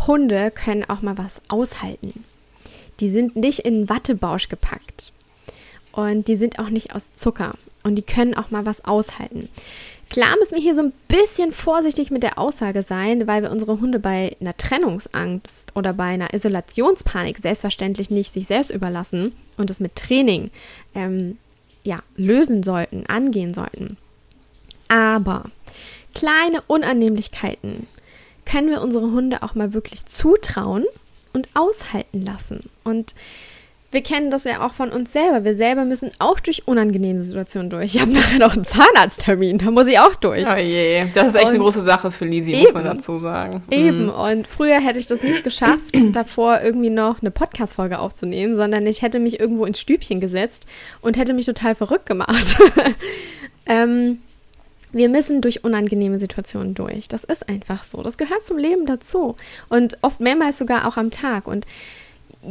Hunde 0.08 0.52
können 0.52 0.86
auch 0.88 1.02
mal 1.02 1.18
was 1.18 1.42
aushalten. 1.48 2.24
Die 3.00 3.10
sind 3.10 3.36
nicht 3.36 3.60
in 3.60 3.90
Wattebausch 3.90 4.48
gepackt. 4.48 5.12
Und 5.92 6.28
die 6.28 6.38
sind 6.38 6.60
auch 6.60 6.70
nicht 6.70 6.96
aus 6.96 7.14
Zucker. 7.16 7.54
Und 7.84 7.96
die 7.96 8.02
können 8.04 8.36
auch 8.36 8.50
mal 8.50 8.66
was 8.66 8.86
aushalten. 8.86 9.50
Klar 10.14 10.38
müssen 10.38 10.54
wir 10.54 10.62
hier 10.62 10.76
so 10.76 10.82
ein 10.82 10.94
bisschen 11.08 11.52
vorsichtig 11.52 12.12
mit 12.12 12.22
der 12.22 12.38
Aussage 12.38 12.84
sein, 12.84 13.26
weil 13.26 13.42
wir 13.42 13.50
unsere 13.50 13.82
Hunde 13.82 13.98
bei 13.98 14.38
einer 14.40 14.56
Trennungsangst 14.56 15.76
oder 15.76 15.92
bei 15.94 16.04
einer 16.04 16.36
Isolationspanik 16.36 17.40
selbstverständlich 17.40 18.12
nicht 18.12 18.32
sich 18.32 18.46
selbst 18.46 18.70
überlassen 18.70 19.32
und 19.58 19.72
es 19.72 19.80
mit 19.80 19.96
Training 19.96 20.52
ähm, 20.94 21.40
ja, 21.84 21.98
lösen 22.16 22.62
sollten, 22.62 23.08
angehen 23.08 23.56
sollten. 23.56 23.98
Aber 24.88 25.46
kleine 26.14 26.62
Unannehmlichkeiten 26.68 27.88
können 28.46 28.70
wir 28.70 28.84
unsere 28.84 29.10
Hunde 29.10 29.42
auch 29.42 29.56
mal 29.56 29.74
wirklich 29.74 30.06
zutrauen 30.06 30.86
und 31.34 31.48
aushalten 31.56 32.24
lassen. 32.24 32.70
Und 32.84 33.16
wir 33.94 34.02
kennen 34.02 34.32
das 34.32 34.44
ja 34.44 34.66
auch 34.66 34.74
von 34.74 34.92
uns 34.92 35.14
selber. 35.14 35.44
Wir 35.44 35.56
selber 35.56 35.86
müssen 35.86 36.12
auch 36.20 36.40
durch 36.40 36.68
unangenehme 36.68 37.24
Situationen 37.24 37.70
durch. 37.70 37.96
Ich 37.96 38.02
habe 38.02 38.12
nachher 38.12 38.40
noch 38.40 38.54
einen 38.54 38.66
Zahnarzttermin, 38.66 39.60
da 39.60 39.72
muss 39.72 39.88
ich 39.88 40.00
auch 40.00 40.16
durch. 40.16 40.46
Oh 40.48 40.58
je, 40.58 41.06
das 41.14 41.28
ist 41.28 41.36
echt 41.36 41.46
und 41.46 41.52
eine 41.52 41.60
große 41.60 41.82
Sache 41.82 42.12
für 42.12 42.26
Lisi, 42.26 42.56
muss 42.56 42.74
man 42.74 42.86
dazu 42.86 43.18
sagen. 43.18 43.64
Eben, 43.70 44.06
mhm. 44.06 44.10
und 44.10 44.48
früher 44.48 44.80
hätte 44.80 45.00
ich 45.00 45.08
das 45.08 45.22
nicht 45.22 45.44
geschafft, 45.44 45.94
davor 46.12 46.62
irgendwie 46.62 46.90
noch 46.90 47.22
eine 47.22 47.32
Podcast-Folge 47.32 48.00
aufzunehmen, 48.00 48.56
sondern 48.56 48.86
ich 48.88 49.02
hätte 49.02 49.20
mich 49.20 49.40
irgendwo 49.40 49.66
ins 49.66 49.80
Stübchen 49.80 50.20
gesetzt 50.20 50.66
und 51.02 51.16
hätte 51.16 51.34
mich 51.34 51.46
total 51.46 51.76
verrückt 51.76 52.08
gemacht. 52.08 52.58
ähm, 53.68 54.20
wir 54.92 55.10
müssen 55.10 55.42
durch 55.42 55.64
unangenehme 55.64 56.20
Situationen 56.20 56.76
durch. 56.76 57.08
Das 57.08 57.24
ist 57.24 57.50
einfach 57.50 57.84
so. 57.84 58.04
Das 58.04 58.18
gehört 58.18 58.46
zum 58.46 58.58
Leben 58.58 58.86
dazu. 58.86 59.36
Und 59.70 59.98
oft 60.02 60.20
mehrmals 60.20 60.60
sogar 60.60 60.88
auch 60.88 60.98
am 60.98 61.12
Tag. 61.12 61.48
Und 61.48 61.66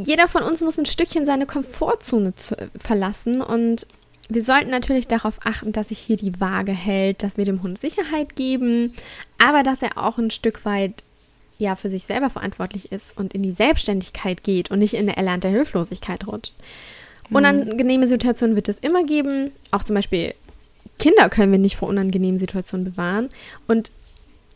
jeder 0.04 0.28
von 0.28 0.42
uns 0.42 0.60
muss 0.60 0.78
ein 0.78 0.86
Stückchen 0.86 1.26
seine 1.26 1.46
Komfortzone 1.46 2.34
zu, 2.34 2.56
verlassen 2.78 3.40
und 3.40 3.86
wir 4.28 4.44
sollten 4.44 4.70
natürlich 4.70 5.08
darauf 5.08 5.34
achten, 5.44 5.72
dass 5.72 5.88
sich 5.88 5.98
hier 5.98 6.16
die 6.16 6.40
Waage 6.40 6.72
hält, 6.72 7.22
dass 7.22 7.36
wir 7.36 7.44
dem 7.44 7.62
Hund 7.62 7.78
Sicherheit 7.78 8.34
geben, 8.36 8.94
aber 9.38 9.62
dass 9.62 9.82
er 9.82 9.98
auch 9.98 10.18
ein 10.18 10.30
Stück 10.30 10.64
weit 10.64 11.02
ja 11.58 11.76
für 11.76 11.90
sich 11.90 12.04
selber 12.04 12.30
verantwortlich 12.30 12.92
ist 12.92 13.16
und 13.16 13.34
in 13.34 13.42
die 13.42 13.52
Selbstständigkeit 13.52 14.42
geht 14.42 14.70
und 14.70 14.78
nicht 14.78 14.94
in 14.94 15.00
eine 15.00 15.16
erlernte 15.16 15.48
Hilflosigkeit 15.48 16.26
rutscht. 16.26 16.54
Mhm. 17.28 17.36
Unangenehme 17.36 18.08
Situationen 18.08 18.56
wird 18.56 18.68
es 18.68 18.78
immer 18.78 19.04
geben, 19.04 19.52
auch 19.70 19.84
zum 19.84 19.94
Beispiel 19.94 20.34
Kinder 20.98 21.28
können 21.28 21.52
wir 21.52 21.58
nicht 21.58 21.76
vor 21.76 21.88
unangenehmen 21.88 22.38
Situationen 22.38 22.84
bewahren 22.84 23.28
und 23.68 23.92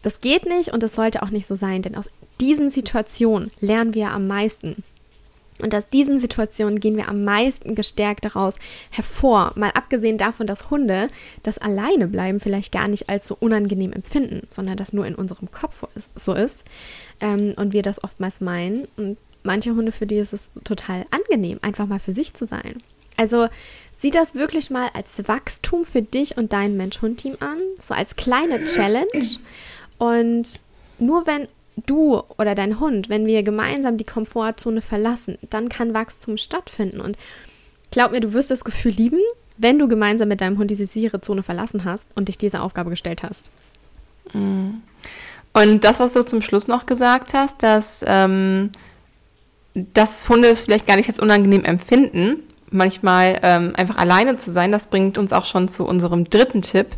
das 0.02 0.20
geht 0.20 0.46
nicht 0.46 0.72
und 0.72 0.82
das 0.82 0.94
sollte 0.94 1.22
auch 1.22 1.30
nicht 1.30 1.46
so 1.46 1.54
sein, 1.54 1.82
denn 1.82 1.96
aus 1.96 2.08
diesen 2.40 2.70
Situationen 2.70 3.50
lernen 3.60 3.94
wir 3.94 4.10
am 4.10 4.26
meisten. 4.26 4.84
Und 5.60 5.74
aus 5.74 5.88
diesen 5.88 6.20
Situationen 6.20 6.80
gehen 6.80 6.96
wir 6.96 7.08
am 7.08 7.24
meisten 7.24 7.74
gestärkt 7.74 8.24
daraus 8.24 8.56
hervor. 8.90 9.52
Mal 9.56 9.70
abgesehen 9.70 10.18
davon, 10.18 10.46
dass 10.46 10.70
Hunde 10.70 11.08
das 11.42 11.58
alleine 11.58 12.06
bleiben 12.06 12.40
vielleicht 12.40 12.72
gar 12.72 12.88
nicht 12.88 13.06
so 13.22 13.36
unangenehm 13.38 13.92
empfinden, 13.92 14.46
sondern 14.50 14.76
das 14.76 14.92
nur 14.92 15.06
in 15.06 15.14
unserem 15.14 15.50
Kopf 15.50 15.84
so 16.14 16.34
ist. 16.34 16.64
Ähm, 17.20 17.54
und 17.56 17.72
wir 17.72 17.82
das 17.82 18.02
oftmals 18.02 18.40
meinen. 18.40 18.88
Und 18.96 19.16
manche 19.42 19.74
Hunde, 19.74 19.92
für 19.92 20.06
die 20.06 20.18
ist 20.18 20.32
es 20.32 20.50
total 20.64 21.06
angenehm, 21.10 21.58
einfach 21.62 21.86
mal 21.86 22.00
für 22.00 22.12
sich 22.12 22.34
zu 22.34 22.46
sein. 22.46 22.82
Also 23.16 23.48
sieh 23.98 24.10
das 24.10 24.34
wirklich 24.34 24.70
mal 24.70 24.88
als 24.92 25.26
Wachstum 25.26 25.84
für 25.84 26.02
dich 26.02 26.36
und 26.36 26.52
dein 26.52 26.76
Mensch-Hund-Team 26.76 27.36
an, 27.40 27.58
so 27.80 27.94
als 27.94 28.16
kleine 28.16 28.64
Challenge. 28.66 29.38
Und 29.98 30.60
nur 30.98 31.26
wenn 31.26 31.48
du 31.76 32.22
oder 32.38 32.54
dein 32.54 32.80
Hund, 32.80 33.08
wenn 33.08 33.26
wir 33.26 33.42
gemeinsam 33.42 33.96
die 33.96 34.04
Komfortzone 34.04 34.80
verlassen, 34.80 35.38
dann 35.50 35.68
kann 35.68 35.94
Wachstum 35.94 36.38
stattfinden. 36.38 37.00
Und 37.00 37.18
glaub 37.90 38.12
mir, 38.12 38.20
du 38.20 38.32
wirst 38.32 38.50
das 38.50 38.64
Gefühl 38.64 38.92
lieben, 38.92 39.20
wenn 39.58 39.78
du 39.78 39.88
gemeinsam 39.88 40.28
mit 40.28 40.40
deinem 40.40 40.58
Hund 40.58 40.70
diese 40.70 40.86
sichere 40.86 41.20
Zone 41.20 41.42
verlassen 41.42 41.84
hast 41.84 42.08
und 42.14 42.28
dich 42.28 42.38
dieser 42.38 42.62
Aufgabe 42.62 42.90
gestellt 42.90 43.22
hast. 43.22 43.50
Mhm. 44.32 44.82
Und 45.52 45.84
das, 45.84 46.00
was 46.00 46.12
du 46.12 46.24
zum 46.24 46.42
Schluss 46.42 46.68
noch 46.68 46.84
gesagt 46.84 47.32
hast, 47.32 47.62
dass, 47.62 48.04
ähm, 48.06 48.70
dass 49.74 50.28
Hunde 50.28 50.48
es 50.48 50.62
vielleicht 50.62 50.86
gar 50.86 50.96
nicht 50.96 51.08
als 51.08 51.18
unangenehm 51.18 51.64
empfinden, 51.64 52.42
manchmal 52.70 53.38
ähm, 53.42 53.72
einfach 53.76 53.96
alleine 53.96 54.36
zu 54.36 54.50
sein, 54.50 54.72
das 54.72 54.88
bringt 54.88 55.16
uns 55.16 55.32
auch 55.32 55.44
schon 55.44 55.68
zu 55.68 55.86
unserem 55.86 56.28
dritten 56.28 56.60
Tipp. 56.60 56.88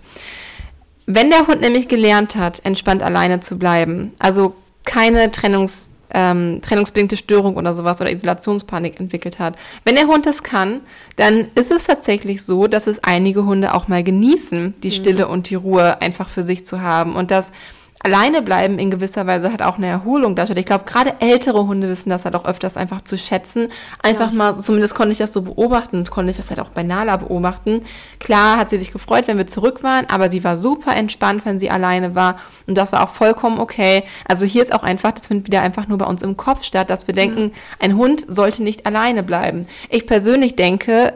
Wenn 1.06 1.30
der 1.30 1.47
Hund 1.47 1.61
nämlich 1.61 1.87
gelernt 1.88 2.35
hat, 2.35 2.64
entspannt 2.64 3.02
alleine 3.02 3.40
zu 3.40 3.58
bleiben, 3.58 4.12
also 4.18 4.54
keine 4.88 5.30
Trennungs, 5.30 5.90
ähm, 6.11 6.61
trennungsbedingte 6.62 7.18
Störung 7.18 7.57
oder 7.57 7.75
sowas 7.75 8.00
oder 8.00 8.11
Isolationspanik 8.11 8.99
entwickelt 8.99 9.38
hat. 9.38 9.57
Wenn 9.85 9.95
der 9.95 10.07
Hund 10.07 10.25
das 10.25 10.42
kann, 10.42 10.80
dann 11.16 11.49
ist 11.54 11.71
es 11.71 11.85
tatsächlich 11.85 12.42
so, 12.42 12.66
dass 12.66 12.87
es 12.87 13.04
einige 13.04 13.45
Hunde 13.45 13.75
auch 13.75 13.88
mal 13.88 14.02
genießen, 14.02 14.75
die 14.83 14.88
mhm. 14.88 14.92
Stille 14.92 15.28
und 15.28 15.50
die 15.50 15.54
Ruhe 15.54 16.00
einfach 16.00 16.30
für 16.30 16.42
sich 16.42 16.64
zu 16.64 16.80
haben 16.80 17.14
und 17.14 17.30
dass 17.30 17.52
alleine 18.00 18.43
bleiben 18.43 18.78
in 18.78 18.90
gewisser 18.90 19.26
Weise 19.26 19.52
hat 19.52 19.62
auch 19.62 19.76
eine 19.76 19.88
Erholung 19.88 20.37
darstellt. 20.37 20.59
Ich 20.59 20.67
glaube, 20.67 20.85
gerade 20.85 21.14
ältere 21.21 21.67
Hunde 21.67 21.88
wissen 21.88 22.11
das 22.11 22.25
halt 22.25 22.37
auch 22.37 22.45
öfters 22.45 22.76
einfach 22.76 23.02
zu 23.02 23.19
schätzen. 23.19 23.69
Einfach 24.02 24.31
ja, 24.31 24.37
mal, 24.37 24.61
zumindest 24.61 24.95
konnte 24.95 25.12
ich 25.12 25.19
das 25.19 25.33
so 25.33 25.43
beobachten, 25.43 26.05
konnte 26.05 26.31
ich 26.31 26.37
das 26.37 26.50
halt 26.50 26.61
auch 26.61 26.69
bei 26.69 26.83
Nala 26.83 27.17
beobachten. 27.17 27.83
Klar 28.21 28.59
hat 28.59 28.71
sie 28.71 28.78
sich 28.78 28.93
gefreut, 28.93 29.26
wenn 29.26 29.37
wir 29.37 29.47
zurück 29.47 29.83
waren, 29.83 30.07
aber 30.07 30.31
sie 30.31 30.45
war 30.45 30.57
super 30.57 30.95
entspannt, 30.95 31.45
wenn 31.45 31.59
sie 31.59 31.71
alleine 31.71 32.14
war. 32.14 32.38
Und 32.67 32.78
das 32.78 32.93
war 32.93 33.02
auch 33.02 33.11
vollkommen 33.11 33.59
okay. 33.59 34.05
Also 34.28 34.47
hier 34.47 34.62
ist 34.62 34.73
auch 34.73 34.85
einfach, 34.85 35.12
das 35.12 35.26
findet 35.26 35.47
wieder 35.47 35.62
einfach 35.62 35.88
nur 35.88 35.99
bei 35.99 36.07
uns 36.07 36.23
im 36.23 36.37
Kopf 36.37 36.62
statt, 36.62 36.90
dass 36.90 37.07
wir 37.07 37.14
denken, 37.14 37.52
ein 37.81 37.97
Hund 37.97 38.25
sollte 38.28 38.62
nicht 38.62 38.87
alleine 38.87 39.23
bleiben. 39.23 39.67
Ich 39.90 40.07
persönlich 40.07 40.55
denke, 40.55 41.14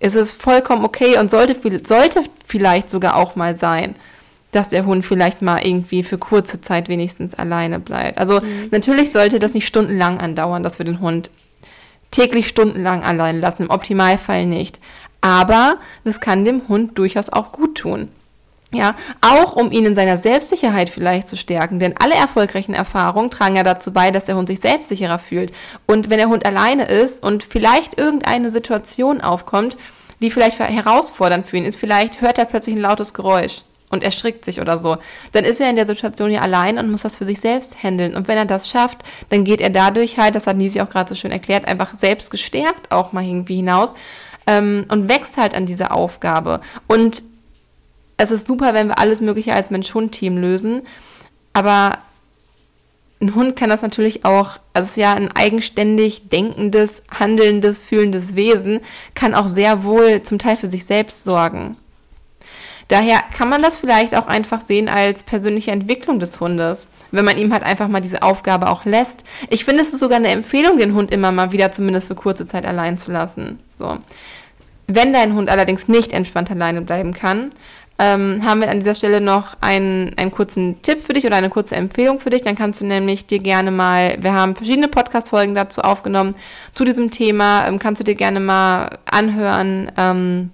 es 0.00 0.14
ist 0.14 0.40
vollkommen 0.40 0.84
okay 0.84 1.18
und 1.18 1.30
sollte, 1.30 1.56
sollte 1.86 2.22
vielleicht 2.46 2.90
sogar 2.90 3.16
auch 3.16 3.36
mal 3.36 3.54
sein 3.54 3.94
dass 4.52 4.68
der 4.68 4.86
Hund 4.86 5.04
vielleicht 5.04 5.42
mal 5.42 5.64
irgendwie 5.64 6.02
für 6.02 6.18
kurze 6.18 6.60
Zeit 6.60 6.88
wenigstens 6.88 7.34
alleine 7.34 7.78
bleibt. 7.78 8.18
Also 8.18 8.40
mhm. 8.40 8.68
natürlich 8.70 9.12
sollte 9.12 9.38
das 9.38 9.54
nicht 9.54 9.66
stundenlang 9.66 10.20
andauern, 10.20 10.62
dass 10.62 10.78
wir 10.78 10.84
den 10.84 11.00
Hund 11.00 11.30
täglich 12.10 12.48
stundenlang 12.48 13.02
allein 13.04 13.40
lassen, 13.40 13.64
im 13.64 13.70
Optimalfall 13.70 14.46
nicht. 14.46 14.80
Aber 15.20 15.76
das 16.04 16.20
kann 16.20 16.44
dem 16.44 16.68
Hund 16.68 16.96
durchaus 16.96 17.28
auch 17.28 17.52
gut 17.52 17.76
tun. 17.76 18.08
Ja, 18.70 18.96
auch 19.22 19.54
um 19.54 19.72
ihn 19.72 19.86
in 19.86 19.94
seiner 19.94 20.18
Selbstsicherheit 20.18 20.90
vielleicht 20.90 21.26
zu 21.26 21.38
stärken. 21.38 21.78
Denn 21.78 21.94
alle 21.98 22.14
erfolgreichen 22.14 22.74
Erfahrungen 22.74 23.30
tragen 23.30 23.56
ja 23.56 23.62
dazu 23.62 23.94
bei, 23.94 24.10
dass 24.10 24.26
der 24.26 24.36
Hund 24.36 24.48
sich 24.48 24.60
selbstsicherer 24.60 25.18
fühlt. 25.18 25.52
Und 25.86 26.10
wenn 26.10 26.18
der 26.18 26.28
Hund 26.28 26.44
alleine 26.44 26.84
ist 26.84 27.22
und 27.22 27.42
vielleicht 27.42 27.98
irgendeine 27.98 28.50
Situation 28.50 29.22
aufkommt, 29.22 29.78
die 30.20 30.30
vielleicht 30.30 30.58
herausfordernd 30.58 31.48
für 31.48 31.56
ihn 31.56 31.64
ist, 31.64 31.78
vielleicht 31.78 32.20
hört 32.20 32.36
er 32.36 32.44
plötzlich 32.44 32.76
ein 32.76 32.82
lautes 32.82 33.14
Geräusch 33.14 33.62
und 33.90 34.02
erschrickt 34.02 34.44
sich 34.44 34.60
oder 34.60 34.78
so, 34.78 34.98
dann 35.32 35.44
ist 35.44 35.60
er 35.60 35.70
in 35.70 35.76
der 35.76 35.86
Situation 35.86 36.30
ja 36.30 36.40
allein 36.40 36.78
und 36.78 36.90
muss 36.90 37.02
das 37.02 37.16
für 37.16 37.24
sich 37.24 37.40
selbst 37.40 37.82
handeln. 37.82 38.14
Und 38.14 38.28
wenn 38.28 38.38
er 38.38 38.44
das 38.44 38.68
schafft, 38.68 38.98
dann 39.30 39.44
geht 39.44 39.60
er 39.60 39.70
dadurch 39.70 40.18
halt, 40.18 40.34
das 40.34 40.46
hat 40.46 40.56
Nisi 40.56 40.80
auch 40.80 40.90
gerade 40.90 41.08
so 41.08 41.14
schön 41.14 41.30
erklärt, 41.30 41.66
einfach 41.66 41.96
selbst 41.96 42.30
gestärkt 42.30 42.92
auch 42.92 43.12
mal 43.12 43.24
irgendwie 43.24 43.56
hinaus 43.56 43.94
ähm, 44.46 44.86
und 44.88 45.08
wächst 45.08 45.36
halt 45.36 45.54
an 45.54 45.66
dieser 45.66 45.92
Aufgabe. 45.92 46.60
Und 46.86 47.22
es 48.16 48.30
ist 48.30 48.46
super, 48.46 48.74
wenn 48.74 48.88
wir 48.88 48.98
alles 48.98 49.20
Mögliche 49.20 49.54
als 49.54 49.70
Mensch-Hund-Team 49.70 50.36
lösen, 50.36 50.82
aber 51.52 51.98
ein 53.20 53.34
Hund 53.34 53.56
kann 53.56 53.70
das 53.70 53.82
natürlich 53.82 54.24
auch, 54.24 54.58
also 54.74 54.86
es 54.86 54.90
ist 54.90 54.96
ja 54.96 55.14
ein 55.14 55.32
eigenständig 55.34 56.28
denkendes, 56.28 57.02
handelndes, 57.12 57.80
fühlendes 57.80 58.36
Wesen, 58.36 58.80
kann 59.14 59.34
auch 59.34 59.48
sehr 59.48 59.82
wohl 59.82 60.22
zum 60.22 60.38
Teil 60.38 60.56
für 60.56 60.68
sich 60.68 60.84
selbst 60.84 61.24
sorgen. 61.24 61.76
Daher 62.88 63.20
kann 63.36 63.50
man 63.50 63.62
das 63.62 63.76
vielleicht 63.76 64.14
auch 64.14 64.26
einfach 64.26 64.62
sehen 64.62 64.88
als 64.88 65.22
persönliche 65.22 65.70
Entwicklung 65.70 66.18
des 66.18 66.40
Hundes, 66.40 66.88
wenn 67.10 67.24
man 67.24 67.36
ihm 67.36 67.52
halt 67.52 67.62
einfach 67.62 67.88
mal 67.88 68.00
diese 68.00 68.22
Aufgabe 68.22 68.70
auch 68.70 68.86
lässt. 68.86 69.24
Ich 69.50 69.66
finde, 69.66 69.82
es 69.82 69.92
ist 69.92 70.00
sogar 70.00 70.16
eine 70.16 70.28
Empfehlung, 70.28 70.78
den 70.78 70.94
Hund 70.94 71.10
immer 71.10 71.30
mal 71.30 71.52
wieder 71.52 71.70
zumindest 71.70 72.08
für 72.08 72.14
kurze 72.14 72.46
Zeit 72.46 72.64
allein 72.64 72.96
zu 72.96 73.12
lassen. 73.12 73.60
So. 73.74 73.98
Wenn 74.86 75.12
dein 75.12 75.34
Hund 75.34 75.50
allerdings 75.50 75.86
nicht 75.86 76.14
entspannt 76.14 76.50
alleine 76.50 76.80
bleiben 76.80 77.12
kann, 77.12 77.50
ähm, 77.98 78.42
haben 78.44 78.60
wir 78.60 78.70
an 78.70 78.78
dieser 78.78 78.94
Stelle 78.94 79.20
noch 79.20 79.56
einen, 79.60 80.14
einen 80.16 80.30
kurzen 80.30 80.80
Tipp 80.82 81.02
für 81.02 81.12
dich 81.12 81.26
oder 81.26 81.36
eine 81.36 81.50
kurze 81.50 81.76
Empfehlung 81.76 82.20
für 82.20 82.30
dich. 82.30 82.42
Dann 82.42 82.54
kannst 82.54 82.80
du 82.80 82.86
nämlich 82.86 83.26
dir 83.26 83.40
gerne 83.40 83.70
mal, 83.70 84.16
wir 84.20 84.32
haben 84.32 84.54
verschiedene 84.54 84.88
Podcast-Folgen 84.88 85.54
dazu 85.54 85.82
aufgenommen 85.82 86.36
zu 86.74 86.84
diesem 86.84 87.10
Thema, 87.10 87.66
ähm, 87.66 87.78
kannst 87.78 88.00
du 88.00 88.04
dir 88.04 88.14
gerne 88.14 88.40
mal 88.40 88.98
anhören. 89.04 89.90
Ähm, 89.96 90.50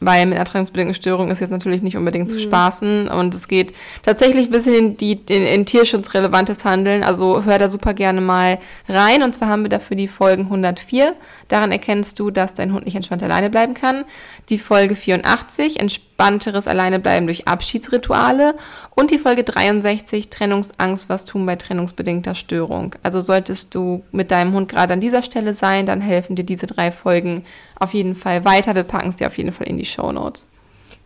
weil 0.00 0.26
mit 0.26 0.38
ertragungsbedingten 0.38 0.94
Störungen 0.94 1.30
ist 1.30 1.40
jetzt 1.40 1.50
natürlich 1.50 1.82
nicht 1.82 1.96
unbedingt 1.96 2.28
mhm. 2.28 2.32
zu 2.32 2.38
spaßen. 2.38 3.08
Und 3.08 3.34
es 3.34 3.48
geht 3.48 3.74
tatsächlich 4.02 4.46
ein 4.46 4.50
bisschen 4.50 4.74
in, 4.74 4.96
die, 4.96 5.12
in, 5.28 5.44
in 5.46 5.66
tierschutzrelevantes 5.66 6.64
Handeln, 6.64 7.04
also 7.04 7.44
hör 7.44 7.58
da 7.58 7.68
super 7.68 7.94
gerne 7.94 8.20
mal 8.20 8.58
rein. 8.88 9.22
Und 9.22 9.34
zwar 9.34 9.48
haben 9.48 9.62
wir 9.62 9.68
dafür 9.68 9.96
die 9.96 10.08
Folgen 10.08 10.44
104, 10.44 11.14
daran 11.48 11.70
erkennst 11.70 12.18
du, 12.18 12.30
dass 12.30 12.54
dein 12.54 12.72
Hund 12.72 12.86
nicht 12.86 12.96
entspannt 12.96 13.22
alleine 13.22 13.50
bleiben 13.50 13.74
kann, 13.74 14.04
die 14.48 14.58
Folge 14.58 14.96
84, 14.96 15.78
entspannteres 15.78 16.66
Alleinebleiben 16.66 17.26
durch 17.26 17.46
Abschiedsrituale. 17.46 18.54
Und 18.94 19.10
die 19.10 19.18
Folge 19.18 19.44
63, 19.44 20.28
Trennungsangst, 20.28 21.08
was 21.08 21.24
tun 21.24 21.46
bei 21.46 21.56
trennungsbedingter 21.56 22.34
Störung. 22.34 22.94
Also 23.02 23.20
solltest 23.20 23.74
du 23.74 24.02
mit 24.12 24.30
deinem 24.30 24.52
Hund 24.52 24.68
gerade 24.68 24.92
an 24.92 25.00
dieser 25.00 25.22
Stelle 25.22 25.54
sein, 25.54 25.86
dann 25.86 26.00
helfen 26.00 26.36
dir 26.36 26.44
diese 26.44 26.66
drei 26.66 26.92
Folgen 26.92 27.44
auf 27.80 27.92
jeden 27.94 28.14
Fall 28.14 28.44
weiter. 28.44 28.74
Wir 28.76 28.84
packen 28.84 29.08
es 29.08 29.16
dir 29.16 29.26
auf 29.26 29.36
jeden 29.36 29.52
Fall 29.52 29.66
in 29.66 29.78
die 29.78 29.84
Show 29.84 30.12
Notes. 30.12 30.46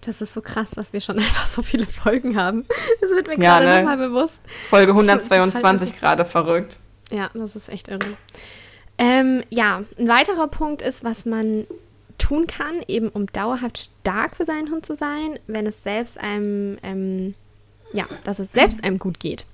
Das 0.03 0.21
ist 0.21 0.35
so 0.35 0.43
krass, 0.43 0.73
dass 0.73 0.93
wir 0.93 1.01
schon 1.01 1.17
einfach 1.19 1.47
so 1.47 1.63
viele 1.63 1.87
Folgen 1.87 2.37
haben. 2.37 2.65
Das 3.01 3.11
wird 3.11 3.29
mir 3.29 3.43
ja, 3.43 3.59
gerade 3.59 3.67
ne? 3.67 3.79
nochmal 3.79 3.97
bewusst. 3.97 4.41
Folge 4.69 4.93
122 4.93 5.99
gerade 5.99 6.25
verrückt. 6.25 6.79
Ja, 7.11 7.31
das 7.33 7.57
ist 7.57 7.69
echt 7.69 7.89
irre. 7.89 8.17
Ähm, 8.99 9.43
ja, 9.51 9.83
ein 9.99 10.09
weiterer 10.09 10.49
Punkt 10.49 10.83
ist, 10.83 11.03
was 11.05 11.27
man 11.27 11.67
tun 12.19 12.47
kann, 12.47 12.83
eben 12.87 13.09
um 13.09 13.27
dauerhaft 13.27 13.79
stark 13.79 14.37
für 14.37 14.45
seinen 14.45 14.71
Hund 14.71 14.87
zu 14.87 14.95
sein, 14.95 15.39
wenn 15.47 15.67
es 15.67 15.83
selbst 15.83 16.19
einem, 16.19 16.79
ähm, 16.83 17.35
ja, 17.93 18.05
dass 18.25 18.39
es 18.39 18.53
selbst 18.53 18.85
einem 18.85 18.99
gut 18.99 19.19
geht. 19.21 19.45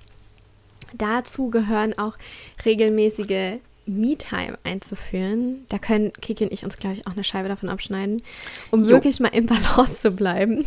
Dazu 0.92 1.50
gehören 1.50 1.96
auch 1.98 2.16
regelmäßige 2.64 3.60
Me-Time 3.90 4.58
einzuführen. 4.64 5.66
Da 5.68 5.78
können 5.78 6.12
Kiki 6.12 6.44
und 6.44 6.52
ich 6.52 6.64
uns, 6.64 6.76
glaube 6.76 6.96
ich, 6.96 7.06
auch 7.06 7.12
eine 7.12 7.24
Scheibe 7.24 7.48
davon 7.48 7.68
abschneiden, 7.68 8.22
um 8.70 8.84
jo. 8.84 8.90
wirklich 8.90 9.20
mal 9.20 9.28
im 9.28 9.46
Balance 9.46 10.00
zu 10.00 10.10
bleiben. 10.12 10.64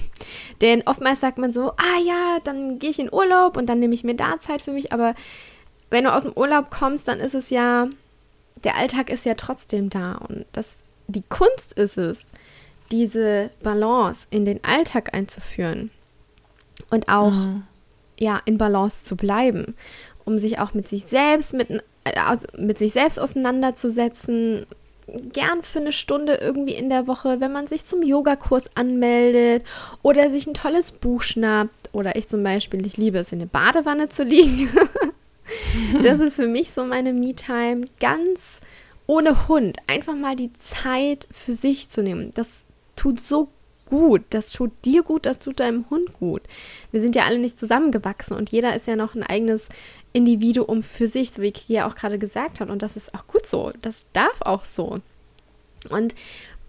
Denn 0.62 0.84
oftmals 0.86 1.22
sagt 1.22 1.38
man 1.38 1.54
so, 1.54 1.72
ah 1.72 2.00
ja, 2.06 2.38
dann 2.44 2.80
gehe 2.80 2.90
ich 2.90 3.00
in 3.00 3.12
Urlaub 3.12 3.58
und 3.58 3.68
dann 3.68 3.80
nehme 3.80 3.94
ich 3.94 4.04
mir 4.04 4.16
da 4.16 4.40
Zeit 4.40 4.62
für 4.62 4.72
mich. 4.72 4.92
Aber 4.92 5.14
wenn 5.90 6.04
du 6.04 6.14
aus 6.14 6.24
dem 6.24 6.34
Urlaub 6.34 6.70
kommst, 6.70 7.08
dann 7.08 7.20
ist 7.20 7.34
es 7.36 7.50
ja, 7.50 7.88
der 8.64 8.76
Alltag 8.76 9.10
ist 9.10 9.26
ja 9.26 9.36
trotzdem 9.36 9.90
da. 9.90 10.16
Und 10.16 10.46
das, 10.52 10.80
die 11.08 11.24
Kunst 11.30 11.74
ist 11.74 11.98
es, 11.98 12.26
diese 12.92 13.50
Balance 13.62 14.28
in 14.30 14.46
den 14.46 14.64
Alltag 14.64 15.14
einzuführen 15.14 15.90
und 16.90 17.10
auch 17.10 17.32
mhm. 17.32 17.64
ja 18.20 18.40
in 18.46 18.58
Balance 18.58 19.06
zu 19.06 19.16
bleiben, 19.16 19.76
um 20.26 20.38
sich 20.38 20.60
auch 20.60 20.74
mit 20.74 20.88
sich 20.88 21.06
selbst, 21.06 21.54
mit 21.54 21.70
mit 22.58 22.78
sich 22.78 22.94
selbst 22.94 23.20
auseinanderzusetzen. 23.20 24.66
Gern 25.34 25.64
für 25.64 25.80
eine 25.80 25.92
Stunde 25.92 26.36
irgendwie 26.36 26.76
in 26.76 26.90
der 26.90 27.08
Woche, 27.08 27.42
wenn 27.42 27.52
man 27.52 27.68
sich 27.68 27.84
zum 27.84 28.04
Yogakurs 28.04 28.70
anmeldet 28.76 29.66
oder 30.02 30.30
sich 30.30 30.48
ein 30.48 30.54
tolles 30.54 30.92
Buch 30.92 31.22
schnappt. 31.22 31.90
Oder 31.92 32.16
ich 32.16 32.28
zum 32.28 32.42
Beispiel, 32.42 32.86
ich 32.86 32.98
liebe 32.98 33.20
es, 33.20 33.32
in 33.32 33.40
der 33.40 33.46
Badewanne 33.46 34.10
zu 34.10 34.24
liegen. 34.24 34.70
das 36.02 36.20
ist 36.20 36.36
für 36.36 36.48
mich 36.48 36.72
so 36.72 36.86
meine 36.86 37.14
Me-Time. 37.14 37.86
Ganz 38.00 38.62
ohne 39.08 39.48
Hund. 39.48 39.78
Einfach 39.88 40.16
mal 40.16 40.36
die 40.36 40.54
Zeit 40.54 41.28
für 41.32 41.54
sich 41.54 41.90
zu 41.90 42.02
nehmen. 42.02 42.32
Das 42.34 42.64
tut 42.96 43.20
so 43.20 43.50
gut. 43.86 44.24
Das 44.30 44.52
tut 44.52 44.72
dir 44.86 45.04
gut, 45.04 45.26
das 45.26 45.40
tut 45.40 45.60
deinem 45.60 45.86
Hund 45.90 46.14
gut. 46.14 46.42
Wir 46.92 47.02
sind 47.02 47.16
ja 47.16 47.26
alle 47.26 47.40
nicht 47.40 47.60
zusammengewachsen 47.60 48.36
und 48.36 48.52
jeder 48.52 48.76
ist 48.76 48.88
ja 48.88 48.96
noch 48.96 49.16
ein 49.16 49.24
eigenes 49.24 49.70
Individuum 50.14 50.84
für 50.84 51.08
sich, 51.08 51.32
so 51.32 51.42
wie 51.42 51.52
Kiki 51.52 51.82
auch 51.82 51.96
gerade 51.96 52.20
gesagt 52.20 52.60
hat. 52.60 52.70
Und 52.70 52.82
das 52.82 52.96
ist 52.96 53.14
auch 53.14 53.28
gut 53.28 53.46
so. 53.46 53.72
Das 53.82 54.06
darf 54.14 54.42
auch 54.42 54.66
so. 54.66 55.00
Und 55.90 56.16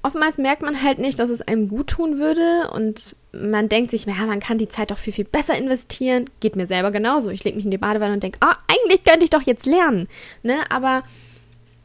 oftmals 0.02 0.38
merkt 0.38 0.62
man 0.62 0.82
halt 0.82 0.98
nicht, 0.98 1.18
dass 1.18 1.30
es 1.30 1.42
einem 1.42 1.68
gut 1.68 1.88
tun 1.88 2.18
würde 2.18 2.70
und 2.72 3.16
man 3.32 3.68
denkt 3.68 3.90
sich, 3.90 4.04
ja, 4.04 4.26
man 4.26 4.40
kann 4.40 4.58
die 4.58 4.68
Zeit 4.68 4.90
doch 4.90 4.98
viel, 4.98 5.12
viel 5.12 5.24
besser 5.24 5.56
investieren. 5.56 6.26
Geht 6.40 6.56
mir 6.56 6.66
selber 6.66 6.90
genauso. 6.90 7.30
Ich 7.30 7.42
lege 7.42 7.56
mich 7.56 7.64
in 7.64 7.70
die 7.70 7.78
Badewanne 7.78 8.14
und 8.14 8.22
denke, 8.22 8.38
oh, 8.44 8.54
eigentlich 8.68 9.02
könnte 9.02 9.24
ich 9.24 9.30
doch 9.30 9.42
jetzt 9.42 9.66
lernen. 9.66 10.08
Ne? 10.42 10.58
Aber 10.70 11.02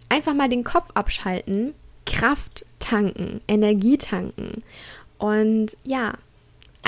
einfach 0.10 0.34
mal 0.34 0.50
den 0.50 0.64
Kopf 0.64 0.90
abschalten, 0.94 1.74
Kraft 2.06 2.66
tanken, 2.80 3.42
Energie 3.48 3.98
tanken. 3.98 4.64
Und 5.18 5.76
ja, 5.84 6.14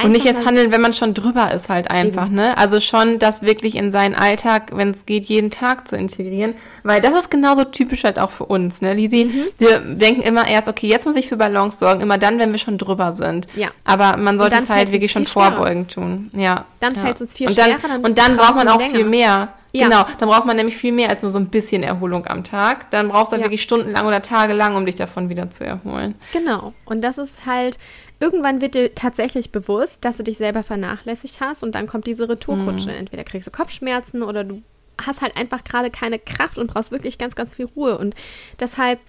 und 0.03 0.12
nicht 0.12 0.25
erst 0.25 0.45
handeln, 0.45 0.71
wenn 0.71 0.81
man 0.81 0.93
schon 0.93 1.13
drüber 1.13 1.51
ist, 1.51 1.69
halt 1.69 1.91
einfach, 1.91 2.27
eben. 2.27 2.36
ne? 2.36 2.57
Also 2.57 2.79
schon 2.79 3.19
das 3.19 3.43
wirklich 3.43 3.75
in 3.75 3.91
seinen 3.91 4.15
Alltag, 4.15 4.71
wenn 4.74 4.91
es 4.91 5.05
geht, 5.05 5.25
jeden 5.25 5.51
Tag 5.51 5.88
zu 5.88 5.95
integrieren. 5.95 6.55
Weil 6.83 7.01
das 7.01 7.13
ist 7.13 7.29
genauso 7.29 7.65
typisch 7.65 8.03
halt 8.03 8.17
auch 8.17 8.31
für 8.31 8.45
uns, 8.45 8.81
ne, 8.81 8.93
Lisi? 8.93 9.25
Mhm. 9.25 9.43
Wir 9.57 9.79
denken 9.79 10.21
immer 10.21 10.48
erst, 10.48 10.67
okay, 10.67 10.88
jetzt 10.88 11.05
muss 11.05 11.15
ich 11.15 11.27
für 11.27 11.38
Balance 11.38 11.77
sorgen, 11.77 12.01
immer 12.01 12.17
dann, 12.17 12.39
wenn 12.39 12.51
wir 12.51 12.60
schon 12.60 12.77
drüber 12.77 13.13
sind. 13.13 13.48
Ja. 13.55 13.69
Aber 13.83 14.17
man 14.17 14.39
sollte 14.39 14.57
es 14.57 14.69
halt 14.69 14.91
wirklich 14.91 15.12
schon 15.12 15.25
vorbeugend 15.25 15.91
tun. 15.91 16.31
Ja. 16.33 16.65
Dann 16.79 16.95
ja. 16.95 17.01
fällt 17.01 17.15
es 17.15 17.21
uns 17.21 17.33
viel 17.33 17.48
und 17.48 17.57
dann, 17.57 17.71
schwerer. 17.71 17.88
Dann 17.89 18.03
und 18.03 18.17
dann 18.17 18.38
braucht 18.38 18.55
man 18.55 18.67
auch 18.69 18.79
länger. 18.79 18.95
viel 18.95 19.05
mehr. 19.05 19.50
Ja. 19.74 19.88
Genau, 19.88 20.05
dann 20.19 20.27
braucht 20.27 20.45
man 20.45 20.57
nämlich 20.57 20.75
viel 20.75 20.91
mehr 20.91 21.10
als 21.10 21.21
nur 21.21 21.31
so 21.31 21.39
ein 21.39 21.48
bisschen 21.48 21.83
Erholung 21.83 22.27
am 22.27 22.43
Tag. 22.43 22.89
Dann 22.91 23.07
brauchst 23.07 23.31
du 23.31 23.38
ja. 23.38 23.43
wirklich 23.43 23.62
stundenlang 23.62 24.05
oder 24.05 24.21
tagelang, 24.21 24.75
um 24.75 24.86
dich 24.86 24.95
davon 24.95 25.29
wieder 25.29 25.50
zu 25.50 25.65
erholen. 25.65 26.15
Genau. 26.33 26.74
Und 26.83 27.01
das 27.01 27.17
ist 27.17 27.45
halt, 27.45 27.77
irgendwann 28.21 28.61
wird 28.61 28.75
dir 28.75 28.95
tatsächlich 28.95 29.51
bewusst, 29.51 30.05
dass 30.05 30.17
du 30.17 30.23
dich 30.23 30.37
selber 30.37 30.63
vernachlässigt 30.63 31.41
hast 31.41 31.63
und 31.63 31.73
dann 31.73 31.87
kommt 31.87 32.05
diese 32.05 32.29
Retourkutsche. 32.29 32.89
Mhm. 32.89 32.95
Entweder 32.95 33.23
kriegst 33.23 33.47
du 33.47 33.51
Kopfschmerzen 33.51 34.21
oder 34.21 34.43
du 34.43 34.61
hast 35.05 35.21
halt 35.21 35.35
einfach 35.35 35.63
gerade 35.63 35.89
keine 35.89 36.19
Kraft 36.19 36.57
und 36.57 36.67
brauchst 36.71 36.91
wirklich 36.91 37.17
ganz, 37.17 37.35
ganz 37.35 37.53
viel 37.53 37.65
Ruhe. 37.65 37.97
Und 37.97 38.15
deshalb 38.59 38.99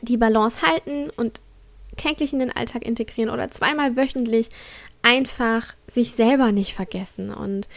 die 0.00 0.16
Balance 0.16 0.62
halten 0.62 1.10
und 1.16 1.40
täglich 1.96 2.32
in 2.32 2.38
den 2.38 2.54
Alltag 2.54 2.84
integrieren 2.84 3.30
oder 3.30 3.50
zweimal 3.50 3.96
wöchentlich 3.96 4.50
einfach 5.02 5.74
sich 5.86 6.12
selber 6.12 6.52
nicht 6.52 6.74
vergessen 6.74 7.32
und 7.32 7.68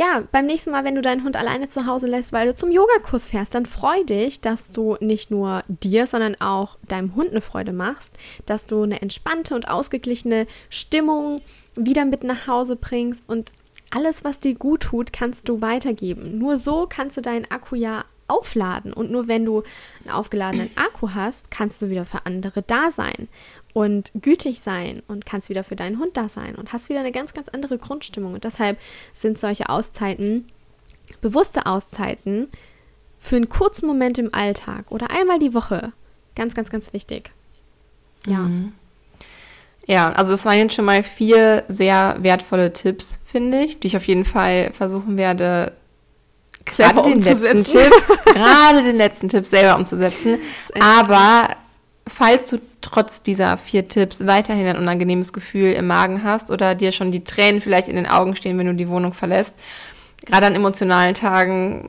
ja, 0.00 0.22
beim 0.32 0.46
nächsten 0.46 0.70
Mal, 0.70 0.84
wenn 0.84 0.94
du 0.94 1.02
deinen 1.02 1.24
Hund 1.24 1.36
alleine 1.36 1.68
zu 1.68 1.84
Hause 1.84 2.06
lässt, 2.06 2.32
weil 2.32 2.46
du 2.46 2.54
zum 2.54 2.70
Yogakurs 2.70 3.26
fährst, 3.26 3.54
dann 3.54 3.66
freu 3.66 4.02
dich, 4.04 4.40
dass 4.40 4.70
du 4.70 4.96
nicht 5.00 5.30
nur 5.30 5.62
dir, 5.68 6.06
sondern 6.06 6.40
auch 6.40 6.78
deinem 6.88 7.14
Hund 7.16 7.32
eine 7.32 7.42
Freude 7.42 7.74
machst, 7.74 8.14
dass 8.46 8.66
du 8.66 8.82
eine 8.82 9.02
entspannte 9.02 9.54
und 9.54 9.68
ausgeglichene 9.68 10.46
Stimmung 10.70 11.42
wieder 11.76 12.06
mit 12.06 12.24
nach 12.24 12.46
Hause 12.46 12.76
bringst 12.76 13.28
und 13.28 13.52
alles, 13.90 14.24
was 14.24 14.40
dir 14.40 14.54
gut 14.54 14.84
tut, 14.84 15.12
kannst 15.12 15.50
du 15.50 15.60
weitergeben. 15.60 16.38
Nur 16.38 16.56
so 16.56 16.86
kannst 16.88 17.18
du 17.18 17.20
deinen 17.20 17.50
Akku 17.50 17.74
ja 17.74 18.06
aufladen 18.30 18.92
und 18.92 19.10
nur 19.10 19.28
wenn 19.28 19.44
du 19.44 19.62
einen 20.04 20.10
aufgeladenen 20.10 20.70
Akku 20.76 21.10
hast, 21.14 21.50
kannst 21.50 21.82
du 21.82 21.90
wieder 21.90 22.04
für 22.04 22.24
andere 22.26 22.62
da 22.62 22.90
sein 22.90 23.28
und 23.72 24.10
gütig 24.14 24.60
sein 24.60 25.02
und 25.08 25.26
kannst 25.26 25.48
wieder 25.48 25.64
für 25.64 25.76
deinen 25.76 25.98
Hund 25.98 26.16
da 26.16 26.28
sein 26.28 26.54
und 26.54 26.72
hast 26.72 26.88
wieder 26.88 27.00
eine 27.00 27.12
ganz, 27.12 27.34
ganz 27.34 27.48
andere 27.48 27.78
Grundstimmung. 27.78 28.34
Und 28.34 28.44
deshalb 28.44 28.78
sind 29.12 29.38
solche 29.38 29.68
Auszeiten, 29.68 30.48
bewusste 31.20 31.66
Auszeiten, 31.66 32.48
für 33.18 33.36
einen 33.36 33.50
kurzen 33.50 33.86
Moment 33.86 34.18
im 34.18 34.32
Alltag 34.32 34.90
oder 34.90 35.10
einmal 35.10 35.38
die 35.38 35.52
Woche 35.52 35.92
ganz, 36.34 36.54
ganz, 36.54 36.70
ganz 36.70 36.92
wichtig. 36.92 37.30
Ja. 38.26 38.38
Mhm. 38.38 38.72
Ja, 39.86 40.12
also 40.12 40.34
es 40.34 40.44
waren 40.44 40.58
jetzt 40.58 40.74
schon 40.74 40.84
mal 40.84 41.02
vier 41.02 41.64
sehr 41.68 42.16
wertvolle 42.20 42.72
Tipps, 42.72 43.20
finde 43.26 43.62
ich, 43.62 43.80
die 43.80 43.88
ich 43.88 43.96
auf 43.96 44.06
jeden 44.06 44.24
Fall 44.24 44.72
versuchen 44.72 45.16
werde, 45.16 45.72
gerade 46.76 47.02
den 47.02 47.22
letzten 47.22 47.64
Tipp, 47.64 47.92
gerade 48.24 48.82
den 48.82 48.96
letzten 48.96 49.28
Tipp 49.28 49.46
selber 49.46 49.76
umzusetzen. 49.78 50.38
Aber 50.80 51.48
falls 52.06 52.48
du 52.48 52.58
trotz 52.80 53.22
dieser 53.22 53.56
vier 53.56 53.88
Tipps 53.88 54.26
weiterhin 54.26 54.66
ein 54.66 54.76
unangenehmes 54.76 55.32
Gefühl 55.32 55.72
im 55.72 55.86
Magen 55.86 56.24
hast 56.24 56.50
oder 56.50 56.74
dir 56.74 56.92
schon 56.92 57.12
die 57.12 57.24
Tränen 57.24 57.60
vielleicht 57.60 57.88
in 57.88 57.96
den 57.96 58.06
Augen 58.06 58.36
stehen, 58.36 58.58
wenn 58.58 58.66
du 58.66 58.74
die 58.74 58.88
Wohnung 58.88 59.12
verlässt, 59.12 59.54
gerade 60.26 60.46
an 60.46 60.54
emotionalen 60.54 61.14
Tagen 61.14 61.88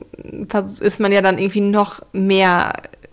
ist 0.80 1.00
man 1.00 1.12
ja 1.12 1.20
dann 1.20 1.38
irgendwie 1.38 1.60
noch 1.60 2.00
mehr 2.12 2.72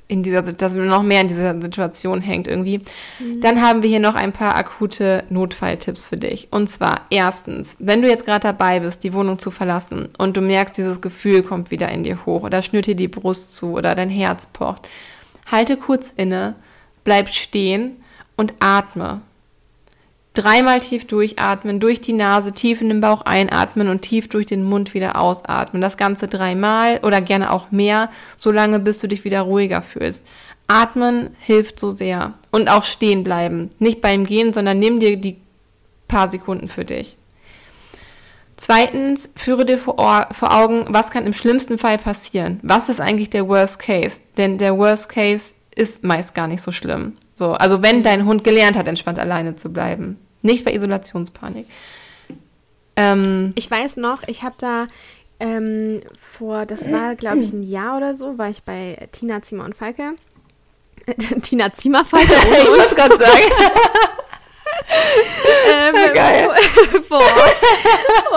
in 0.10 0.24
dieser, 0.24 0.42
dass 0.42 0.74
man 0.74 0.88
noch 0.88 1.04
mehr 1.04 1.22
in 1.22 1.28
dieser 1.28 1.62
Situation 1.62 2.20
hängt 2.20 2.48
irgendwie. 2.48 2.80
Mhm. 3.20 3.42
Dann 3.42 3.62
haben 3.62 3.84
wir 3.84 3.90
hier 3.90 4.00
noch 4.00 4.16
ein 4.16 4.34
paar 4.34 4.56
akute 4.56 5.24
Notfalltipps 5.30 6.04
für 6.04 6.18
dich. 6.18 6.48
Und 6.50 6.68
zwar 6.68 7.02
erstens, 7.12 7.78
wenn 7.78 8.02
du 8.02 8.10
jetzt 8.10 8.26
gerade 8.26 8.42
dabei 8.42 8.80
bist, 8.80 9.04
die 9.04 9.14
Wohnung 9.14 9.38
zu 9.38 9.52
verlassen 9.52 10.10
und 10.18 10.36
du 10.36 10.42
merkst, 10.42 10.78
dieses 10.78 11.00
Gefühl 11.00 11.44
kommt 11.44 11.70
wieder 11.70 11.90
in 11.90 12.04
dir 12.04 12.26
hoch 12.26 12.42
oder 12.42 12.64
schnürt 12.64 12.88
dir 12.88 12.96
die 12.96 13.08
Brust 13.08 13.56
zu 13.56 13.74
oder 13.74 13.94
dein 13.94 14.10
Herz 14.10 14.48
pocht, 14.48 14.90
halte 15.52 15.78
kurz 15.78 16.12
inne, 16.18 16.56
bleib 17.04 17.30
stehen 17.30 17.98
und 18.36 18.56
atme. 18.60 19.22
Dreimal 20.34 20.80
tief 20.80 21.08
durchatmen, 21.08 21.80
durch 21.80 22.02
die 22.02 22.14
Nase 22.14 22.52
tief 22.52 22.82
in 22.82 22.90
den 22.90 23.02
Bauch 23.02 23.22
einatmen 23.22 23.90
und 23.90 24.02
tief 24.02 24.30
durch 24.30 24.46
den 24.46 24.64
Mund 24.64 24.94
wieder 24.94 25.20
ausatmen. 25.20 25.82
Das 25.82 25.98
Ganze 25.98 26.28
dreimal 26.28 27.00
oder 27.04 27.20
gerne 27.20 27.52
auch 27.52 27.72
mehr, 27.72 28.10
solange 28.38 28.80
bis 28.80 29.00
du 29.00 29.08
dich 29.08 29.24
wieder 29.24 29.42
ruhiger 29.42 29.82
fühlst. 29.82 30.24
Atmen 30.68 31.36
hilft 31.40 31.80
so 31.80 31.90
sehr. 31.90 32.36
Und 32.52 32.70
auch 32.70 32.84
stehen 32.84 33.24
bleiben. 33.24 33.72
Nicht 33.80 34.02
beim 34.02 34.26
Gehen, 34.26 34.54
sondern 34.54 34.78
nimm 34.78 35.00
dir 35.00 35.18
die 35.18 35.38
paar 36.08 36.28
Sekunden 36.28 36.68
für 36.68 36.86
dich. 36.86 37.18
Zweitens, 38.56 39.30
führe 39.36 39.66
dir 39.66 39.78
vor, 39.78 40.28
vor, 40.32 40.54
Augen, 40.54 40.86
was 40.90 41.12
kann 41.12 41.26
im 41.26 41.34
schlimmsten 41.34 41.78
Fall 41.78 41.98
passieren? 41.98 42.60
Was 42.62 42.90
ist 42.90 43.00
eigentlich 43.00 43.30
der 43.30 43.48
Worst 43.48 43.80
Case? 43.80 44.20
Denn 44.38 44.58
der 44.58 44.78
Worst 44.78 45.08
Case 45.08 45.56
ist 45.76 46.04
meist 46.04 46.36
gar 46.36 46.48
nicht 46.48 46.62
so 46.62 46.74
schlimm. 46.74 47.16
So, 47.40 47.54
also 47.54 47.82
wenn 47.82 48.04
dein 48.04 48.26
Hund 48.26 48.44
gelernt 48.44 48.76
hat, 48.76 48.86
entspannt 48.88 49.18
alleine 49.18 49.56
zu 49.56 49.72
bleiben. 49.72 50.20
Nicht 50.42 50.66
bei 50.66 50.74
Isolationspanik. 50.74 51.66
Ähm, 52.98 53.54
ich 53.56 53.72
weiß 53.72 53.96
noch, 53.96 54.24
ich 54.28 54.44
habe 54.44 54.56
da 54.58 54.88
ähm, 55.40 56.02
vor, 56.20 56.66
das 56.66 56.92
war 56.92 57.16
glaube 57.16 57.40
ich 57.40 57.54
ein 57.54 57.64
Jahr 57.64 57.96
oder 57.96 58.16
so, 58.16 58.38
war 58.38 58.50
ich 58.50 58.64
bei 58.64 59.08
Tina 59.14 59.42
Zimmer 59.42 59.64
und 59.64 59.74
Falke. 59.74 60.16
Tina 61.42 61.74
Zimmer 61.74 62.04
Falke. 62.04 62.34
ich 62.62 62.78
muss 62.78 62.94
gerade 62.94 63.18
sagen. 63.18 63.44
ähm, 64.90 66.14
Geil. 66.14 66.50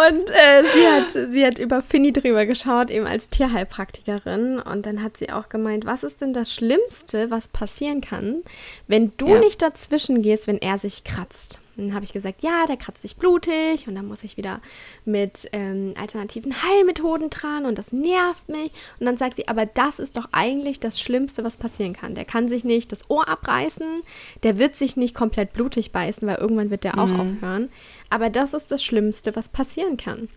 und 0.08 0.30
äh, 0.30 0.64
sie, 0.72 0.86
hat, 0.88 1.10
sie 1.32 1.46
hat 1.46 1.58
über 1.58 1.82
Finny 1.82 2.12
drüber 2.12 2.46
geschaut, 2.46 2.90
eben 2.90 3.06
als 3.06 3.28
Tierheilpraktikerin. 3.28 4.58
Und 4.58 4.86
dann 4.86 5.02
hat 5.02 5.16
sie 5.16 5.30
auch 5.30 5.48
gemeint, 5.48 5.86
was 5.86 6.02
ist 6.02 6.20
denn 6.20 6.32
das 6.32 6.52
Schlimmste, 6.52 7.30
was 7.30 7.48
passieren 7.48 8.00
kann, 8.00 8.42
wenn 8.86 9.12
du 9.16 9.28
ja. 9.28 9.38
nicht 9.38 9.62
dazwischen 9.62 10.22
gehst, 10.22 10.46
wenn 10.46 10.58
er 10.58 10.78
sich 10.78 11.04
kratzt? 11.04 11.58
Dann 11.76 11.94
habe 11.94 12.04
ich 12.04 12.12
gesagt, 12.12 12.42
ja, 12.42 12.66
der 12.66 12.76
kratzt 12.76 13.02
sich 13.02 13.16
blutig 13.16 13.88
und 13.88 13.94
dann 13.94 14.06
muss 14.06 14.24
ich 14.24 14.36
wieder 14.36 14.60
mit 15.04 15.48
ähm, 15.52 15.94
alternativen 15.96 16.62
Heilmethoden 16.62 17.30
dran 17.30 17.64
und 17.64 17.78
das 17.78 17.92
nervt 17.92 18.48
mich. 18.48 18.72
Und 19.00 19.06
dann 19.06 19.16
sagt 19.16 19.36
sie, 19.36 19.48
aber 19.48 19.64
das 19.64 19.98
ist 19.98 20.16
doch 20.16 20.26
eigentlich 20.32 20.80
das 20.80 21.00
Schlimmste, 21.00 21.44
was 21.44 21.56
passieren 21.56 21.94
kann. 21.94 22.14
Der 22.14 22.26
kann 22.26 22.48
sich 22.48 22.64
nicht 22.64 22.92
das 22.92 23.08
Ohr 23.08 23.26
abreißen, 23.26 24.02
der 24.42 24.58
wird 24.58 24.76
sich 24.76 24.96
nicht 24.96 25.14
komplett 25.14 25.52
blutig 25.54 25.92
beißen, 25.92 26.28
weil 26.28 26.36
irgendwann 26.36 26.70
wird 26.70 26.84
der 26.84 26.98
auch 26.98 27.06
mhm. 27.06 27.20
aufhören. 27.20 27.68
Aber 28.10 28.28
das 28.28 28.52
ist 28.52 28.70
das 28.70 28.84
Schlimmste, 28.84 29.34
was 29.34 29.48
passieren 29.48 29.96
kann. 29.96 30.28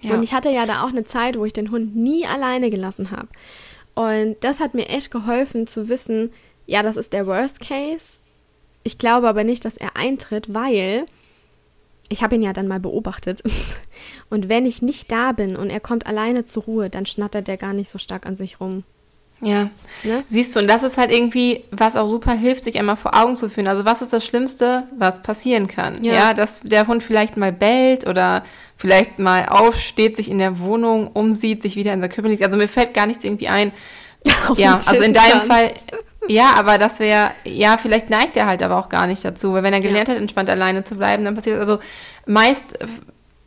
Ja. 0.00 0.14
Und 0.14 0.22
ich 0.22 0.32
hatte 0.32 0.50
ja 0.50 0.66
da 0.66 0.84
auch 0.84 0.88
eine 0.88 1.04
Zeit, 1.04 1.38
wo 1.38 1.44
ich 1.44 1.52
den 1.52 1.70
Hund 1.70 1.94
nie 1.94 2.26
alleine 2.26 2.70
gelassen 2.70 3.10
habe. 3.10 3.28
Und 3.94 4.36
das 4.40 4.58
hat 4.58 4.74
mir 4.74 4.88
echt 4.88 5.10
geholfen 5.10 5.66
zu 5.66 5.88
wissen, 5.88 6.32
ja, 6.66 6.82
das 6.82 6.96
ist 6.96 7.12
der 7.12 7.26
Worst 7.26 7.60
Case 7.60 8.21
ich 8.82 8.98
glaube 8.98 9.28
aber 9.28 9.44
nicht, 9.44 9.64
dass 9.64 9.76
er 9.76 9.96
eintritt, 9.96 10.52
weil 10.54 11.06
ich 12.08 12.22
habe 12.22 12.34
ihn 12.34 12.42
ja 12.42 12.52
dann 12.52 12.68
mal 12.68 12.80
beobachtet. 12.80 13.42
Und 14.30 14.48
wenn 14.48 14.66
ich 14.66 14.82
nicht 14.82 15.10
da 15.10 15.32
bin 15.32 15.56
und 15.56 15.70
er 15.70 15.80
kommt 15.80 16.06
alleine 16.06 16.44
zur 16.44 16.64
Ruhe, 16.64 16.90
dann 16.90 17.06
schnattert 17.06 17.48
er 17.48 17.56
gar 17.56 17.74
nicht 17.74 17.90
so 17.90 17.98
stark 17.98 18.26
an 18.26 18.36
sich 18.36 18.60
rum. 18.60 18.84
Ja. 19.42 19.70
Ne? 20.04 20.22
Siehst 20.28 20.54
du, 20.54 20.60
und 20.60 20.68
das 20.68 20.84
ist 20.84 20.96
halt 20.96 21.10
irgendwie, 21.10 21.64
was 21.72 21.96
auch 21.96 22.06
super 22.06 22.32
hilft, 22.32 22.64
sich 22.64 22.78
einmal 22.78 22.96
vor 22.96 23.20
Augen 23.20 23.36
zu 23.36 23.50
führen. 23.50 23.66
Also, 23.66 23.84
was 23.84 24.00
ist 24.00 24.12
das 24.12 24.24
Schlimmste, 24.24 24.84
was 24.96 25.22
passieren 25.22 25.66
kann? 25.66 26.02
Ja. 26.04 26.12
ja, 26.12 26.34
dass 26.34 26.60
der 26.60 26.86
Hund 26.86 27.02
vielleicht 27.02 27.36
mal 27.36 27.52
bellt 27.52 28.06
oder 28.06 28.44
vielleicht 28.76 29.18
mal 29.18 29.46
aufsteht, 29.46 30.16
sich 30.16 30.30
in 30.30 30.38
der 30.38 30.60
Wohnung 30.60 31.08
umsieht, 31.08 31.62
sich 31.62 31.74
wieder 31.74 31.92
in 31.92 32.00
der 32.00 32.08
Küche 32.08 32.28
liegt. 32.28 32.44
Also, 32.44 32.56
mir 32.56 32.68
fällt 32.68 32.94
gar 32.94 33.06
nichts 33.06 33.24
irgendwie 33.24 33.48
ein. 33.48 33.72
ja, 34.56 34.74
also 34.74 35.02
in 35.02 35.12
deinem 35.12 35.42
Fall, 35.42 35.72
ja, 36.28 36.54
aber 36.56 36.78
das 36.78 37.00
wäre, 37.00 37.30
ja, 37.44 37.76
vielleicht 37.76 38.10
neigt 38.10 38.36
er 38.36 38.46
halt 38.46 38.62
aber 38.62 38.78
auch 38.78 38.88
gar 38.88 39.06
nicht 39.06 39.24
dazu, 39.24 39.52
weil 39.52 39.62
wenn 39.62 39.72
er 39.72 39.80
gelernt 39.80 40.08
ja. 40.08 40.14
hat, 40.14 40.20
entspannt 40.20 40.50
alleine 40.50 40.84
zu 40.84 40.96
bleiben, 40.96 41.24
dann 41.24 41.34
passiert, 41.34 41.58
also 41.58 41.78
meist 42.26 42.78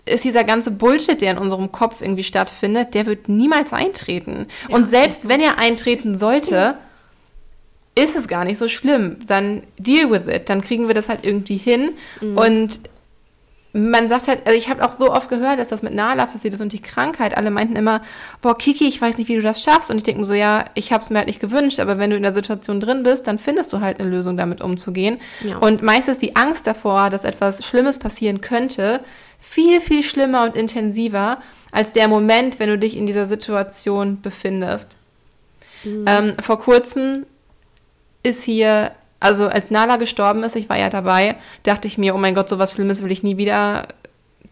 ist 0.05 0.23
dieser 0.23 0.43
ganze 0.43 0.71
Bullshit, 0.71 1.19
der 1.19 1.31
in 1.31 1.38
unserem 1.38 1.71
Kopf 1.71 2.01
irgendwie 2.01 2.23
stattfindet, 2.23 2.93
der 2.93 3.05
wird 3.05 3.27
niemals 3.27 3.73
eintreten. 3.73 4.47
Ja, 4.69 4.75
Und 4.75 4.89
selbst 4.89 5.27
wenn 5.27 5.41
er 5.41 5.57
eintreten 5.57 6.17
sollte, 6.17 6.77
ist 7.95 8.15
es 8.15 8.27
gar 8.27 8.43
nicht 8.43 8.59
so 8.59 8.67
schlimm. 8.67 9.17
Dann 9.25 9.63
deal 9.77 10.11
with 10.11 10.31
it. 10.31 10.49
Dann 10.49 10.61
kriegen 10.61 10.88
wir 10.88 10.93
das 10.93 11.09
halt 11.09 11.25
irgendwie 11.25 11.57
hin. 11.57 11.91
Mhm. 12.21 12.38
Und 12.38 12.79
man 13.75 14.07
sagt 14.07 14.29
halt, 14.29 14.47
also 14.47 14.57
ich 14.57 14.69
habe 14.69 14.85
auch 14.85 14.93
so 14.93 15.11
oft 15.11 15.27
gehört, 15.27 15.59
dass 15.59 15.67
das 15.67 15.81
mit 15.81 15.93
Nala 15.93 16.27
passiert 16.27 16.53
ist 16.53 16.61
und 16.61 16.71
die 16.71 16.81
Krankheit. 16.81 17.35
Alle 17.35 17.51
meinten 17.51 17.75
immer, 17.75 18.01
boah, 18.41 18.57
Kiki, 18.57 18.88
ich 18.88 19.01
weiß 19.01 19.17
nicht, 19.17 19.27
wie 19.27 19.35
du 19.35 19.41
das 19.41 19.61
schaffst. 19.61 19.91
Und 19.91 19.97
ich 19.97 20.03
denke 20.03 20.21
mir 20.21 20.25
so, 20.25 20.33
ja, 20.33 20.63
ich 20.75 20.93
habe 20.93 21.03
es 21.03 21.09
mir 21.09 21.17
halt 21.17 21.27
nicht 21.27 21.41
gewünscht, 21.41 21.81
aber 21.81 21.97
wenn 21.97 22.09
du 22.09 22.15
in 22.15 22.23
der 22.23 22.33
Situation 22.33 22.79
drin 22.79 23.03
bist, 23.03 23.27
dann 23.27 23.38
findest 23.38 23.73
du 23.73 23.81
halt 23.81 23.99
eine 23.99 24.09
Lösung, 24.09 24.38
damit 24.38 24.61
umzugehen. 24.61 25.19
Ja. 25.41 25.57
Und 25.57 25.83
meistens 25.83 26.19
die 26.19 26.38
Angst 26.38 26.65
davor, 26.67 27.09
dass 27.09 27.25
etwas 27.25 27.65
Schlimmes 27.65 27.99
passieren 27.99 28.39
könnte, 28.39 29.01
viel, 29.41 29.81
viel 29.81 30.03
schlimmer 30.03 30.45
und 30.45 30.55
intensiver 30.55 31.39
als 31.73 31.91
der 31.91 32.07
Moment, 32.07 32.59
wenn 32.59 32.69
du 32.69 32.77
dich 32.77 32.95
in 32.95 33.05
dieser 33.05 33.27
Situation 33.27 34.21
befindest. 34.21 34.95
Mhm. 35.83 36.05
Ähm, 36.07 36.33
vor 36.41 36.59
kurzem 36.59 37.25
ist 38.23 38.43
hier 38.43 38.91
also 39.19 39.47
als 39.47 39.71
Nala 39.71 39.97
gestorben 39.97 40.43
ist, 40.43 40.56
ich 40.56 40.69
war 40.69 40.78
ja 40.78 40.89
dabei, 40.89 41.38
dachte 41.63 41.88
ich 41.88 41.97
mir, 41.97 42.15
oh 42.15 42.17
mein 42.17 42.36
Gott, 42.36 42.49
so 42.49 42.60
was 42.60 42.73
Schlimmes 42.73 43.01
will 43.04 43.12
ich 43.12 43.23
nie 43.23 43.38
wieder 43.38 43.88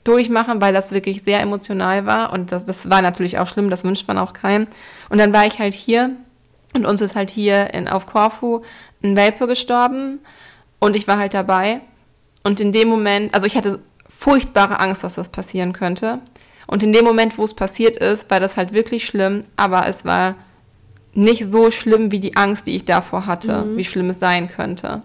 durchmachen, 0.03 0.61
weil 0.61 0.73
das 0.73 0.91
wirklich 0.91 1.23
sehr 1.23 1.41
emotional 1.41 2.05
war 2.05 2.33
und 2.33 2.51
das, 2.51 2.65
das 2.65 2.89
war 2.89 3.01
natürlich 3.01 3.39
auch 3.39 3.47
schlimm, 3.47 3.69
das 3.69 3.83
wünscht 3.83 4.07
man 4.07 4.17
auch 4.17 4.33
keinem. 4.33 4.67
Und 5.09 5.19
dann 5.19 5.33
war 5.33 5.45
ich 5.45 5.59
halt 5.59 5.73
hier 5.73 6.11
und 6.73 6.85
uns 6.85 7.01
ist 7.01 7.15
halt 7.15 7.29
hier 7.29 7.73
in, 7.73 7.87
auf 7.87 8.05
Korfu 8.05 8.61
ein 9.03 9.15
Welpe 9.15 9.47
gestorben 9.47 10.19
und 10.79 10.95
ich 10.95 11.07
war 11.07 11.17
halt 11.17 11.33
dabei. 11.33 11.81
Und 12.43 12.59
in 12.59 12.71
dem 12.71 12.89
Moment, 12.89 13.33
also 13.33 13.47
ich 13.47 13.55
hatte 13.55 13.79
furchtbare 14.09 14.79
Angst, 14.79 15.03
dass 15.03 15.15
das 15.15 15.29
passieren 15.29 15.71
könnte. 15.71 16.19
Und 16.67 16.83
in 16.83 16.91
dem 16.91 17.05
Moment, 17.05 17.37
wo 17.37 17.43
es 17.43 17.53
passiert 17.53 17.97
ist, 17.97 18.29
war 18.29 18.39
das 18.39 18.57
halt 18.57 18.73
wirklich 18.73 19.05
schlimm, 19.05 19.41
aber 19.55 19.87
es 19.87 20.05
war 20.05 20.35
nicht 21.13 21.51
so 21.51 21.71
schlimm 21.71 22.11
wie 22.11 22.19
die 22.19 22.35
Angst, 22.35 22.67
die 22.67 22.75
ich 22.75 22.85
davor 22.85 23.25
hatte, 23.25 23.63
mhm. 23.63 23.77
wie 23.77 23.85
schlimm 23.85 24.09
es 24.09 24.19
sein 24.19 24.47
könnte. 24.47 25.01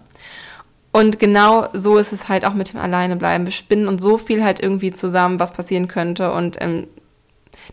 Und 0.91 1.19
genau 1.19 1.67
so 1.73 1.97
ist 1.97 2.13
es 2.13 2.29
halt 2.29 2.45
auch 2.45 2.55
mit 2.55 2.73
dem 2.73 2.79
Alleinebleiben. 2.79 3.45
Wir 3.45 3.51
spinnen 3.51 3.87
uns 3.87 4.01
so 4.01 4.17
viel 4.17 4.43
halt 4.43 4.59
irgendwie 4.59 4.91
zusammen, 4.91 5.39
was 5.39 5.53
passieren 5.53 5.87
könnte. 5.87 6.31
Und 6.31 6.57
ähm, 6.61 6.87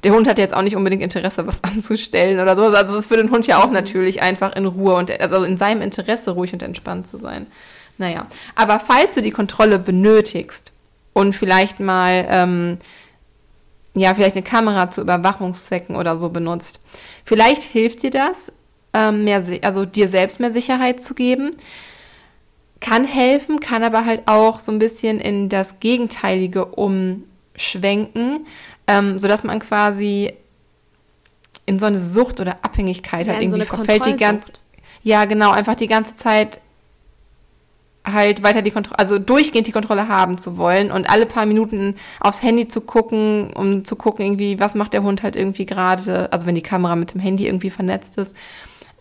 der 0.04 0.12
Hund 0.12 0.28
hat 0.28 0.38
jetzt 0.38 0.54
auch 0.54 0.62
nicht 0.62 0.76
unbedingt 0.76 1.02
Interesse, 1.02 1.46
was 1.46 1.64
anzustellen 1.64 2.40
oder 2.40 2.56
so. 2.56 2.64
Also 2.64 2.92
es 2.92 3.00
ist 3.00 3.06
für 3.06 3.16
den 3.16 3.30
Hund 3.30 3.46
ja 3.46 3.62
auch 3.62 3.68
mhm. 3.68 3.72
natürlich 3.72 4.20
einfach 4.22 4.54
in 4.54 4.66
Ruhe 4.66 4.94
und 4.94 5.18
also 5.20 5.44
in 5.44 5.56
seinem 5.56 5.80
Interesse 5.80 6.32
ruhig 6.32 6.52
und 6.52 6.62
entspannt 6.62 7.08
zu 7.08 7.16
sein. 7.16 7.46
Naja, 7.98 8.26
aber 8.54 8.78
falls 8.78 9.14
du 9.14 9.22
die 9.22 9.30
Kontrolle 9.30 9.78
benötigst 9.78 10.72
und 11.14 11.34
vielleicht 11.34 11.80
mal 11.80 12.26
ähm, 12.28 12.78
ja, 13.96 14.14
vielleicht 14.14 14.36
eine 14.36 14.44
Kamera 14.44 14.90
zu 14.90 15.00
Überwachungszwecken 15.00 15.96
oder 15.96 16.16
so 16.16 16.28
benutzt. 16.30 16.80
Vielleicht 17.24 17.62
hilft 17.62 18.02
dir 18.02 18.10
das, 18.10 18.52
ähm, 18.92 19.24
mehr, 19.24 19.42
also 19.62 19.84
dir 19.84 20.08
selbst 20.08 20.40
mehr 20.40 20.52
Sicherheit 20.52 21.02
zu 21.02 21.14
geben. 21.14 21.56
Kann 22.80 23.04
helfen, 23.04 23.60
kann 23.60 23.82
aber 23.82 24.04
halt 24.04 24.22
auch 24.26 24.60
so 24.60 24.70
ein 24.70 24.78
bisschen 24.78 25.18
in 25.18 25.48
das 25.48 25.80
Gegenteilige 25.80 26.66
umschwenken, 26.66 28.46
ähm, 28.86 29.18
sodass 29.18 29.44
man 29.44 29.58
quasi 29.60 30.32
in 31.64 31.78
so 31.78 31.86
eine 31.86 31.98
Sucht 31.98 32.40
oder 32.40 32.58
Abhängigkeit 32.62 33.26
ja, 33.26 33.32
halt 33.32 33.42
irgendwie 33.42 33.60
so 33.64 33.76
verfällt. 33.76 34.06
Die 34.06 34.16
ganze, 34.16 34.52
ja, 35.02 35.24
genau, 35.24 35.50
einfach 35.50 35.74
die 35.74 35.88
ganze 35.88 36.16
Zeit 36.16 36.60
halt 38.06 38.42
weiter 38.42 38.62
die 38.62 38.70
Kontrolle, 38.70 38.98
also 38.98 39.18
durchgehend 39.18 39.66
die 39.66 39.72
Kontrolle 39.72 40.08
haben 40.08 40.38
zu 40.38 40.56
wollen 40.56 40.90
und 40.90 41.10
alle 41.10 41.26
paar 41.26 41.44
Minuten 41.44 41.96
aufs 42.20 42.42
Handy 42.42 42.68
zu 42.68 42.80
gucken, 42.80 43.52
um 43.54 43.84
zu 43.84 43.96
gucken, 43.96 44.24
irgendwie, 44.24 44.58
was 44.60 44.74
macht 44.74 44.92
der 44.92 45.02
Hund 45.02 45.22
halt 45.22 45.36
irgendwie 45.36 45.66
gerade, 45.66 46.28
also 46.32 46.46
wenn 46.46 46.54
die 46.54 46.62
Kamera 46.62 46.96
mit 46.96 47.14
dem 47.14 47.20
Handy 47.20 47.46
irgendwie 47.46 47.70
vernetzt 47.70 48.16
ist. 48.18 48.34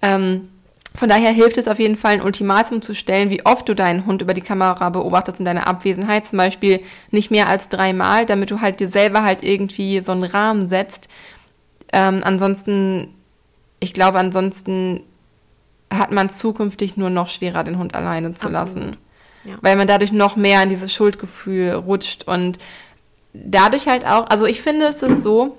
Ähm, 0.01 0.49
Von 0.95 1.09
daher 1.09 1.31
hilft 1.31 1.57
es 1.57 1.67
auf 1.67 1.79
jeden 1.79 1.97
Fall, 1.97 2.13
ein 2.13 2.21
Ultimatum 2.21 2.81
zu 2.81 2.95
stellen, 2.95 3.29
wie 3.29 3.45
oft 3.45 3.67
du 3.67 3.73
deinen 3.73 4.05
Hund 4.05 4.21
über 4.21 4.33
die 4.33 4.41
Kamera 4.41 4.89
beobachtest 4.89 5.39
in 5.39 5.45
deiner 5.45 5.67
Abwesenheit. 5.67 6.25
Zum 6.25 6.37
Beispiel 6.37 6.81
nicht 7.11 7.31
mehr 7.31 7.49
als 7.49 7.67
dreimal, 7.67 8.25
damit 8.25 8.49
du 8.49 8.61
halt 8.61 8.79
dir 8.79 8.87
selber 8.87 9.23
halt 9.23 9.43
irgendwie 9.43 9.99
so 9.99 10.13
einen 10.13 10.23
Rahmen 10.23 10.67
setzt. 10.67 11.09
Ähm, 11.91 12.21
ansonsten, 12.23 13.09
ich 13.81 13.93
glaube, 13.93 14.19
ansonsten 14.19 15.03
hat 15.93 16.11
man 16.11 16.29
zukünftig 16.29 16.97
nur 16.97 17.09
noch 17.09 17.27
schwerer, 17.27 17.63
den 17.63 17.77
Hund 17.77 17.95
alleine 17.95 18.33
zu 18.33 18.47
Absolut. 18.47 18.53
lassen. 18.53 18.97
Ja. 19.43 19.55
Weil 19.61 19.75
man 19.75 19.87
dadurch 19.87 20.11
noch 20.11 20.35
mehr 20.35 20.63
in 20.63 20.69
dieses 20.69 20.93
Schuldgefühl 20.93 21.73
rutscht 21.73 22.23
und 22.23 22.57
dadurch 23.33 23.87
halt 23.87 24.05
auch, 24.05 24.29
also 24.29 24.45
ich 24.45 24.61
finde, 24.61 24.87
es 24.87 25.03
ist 25.03 25.21
so, 25.21 25.57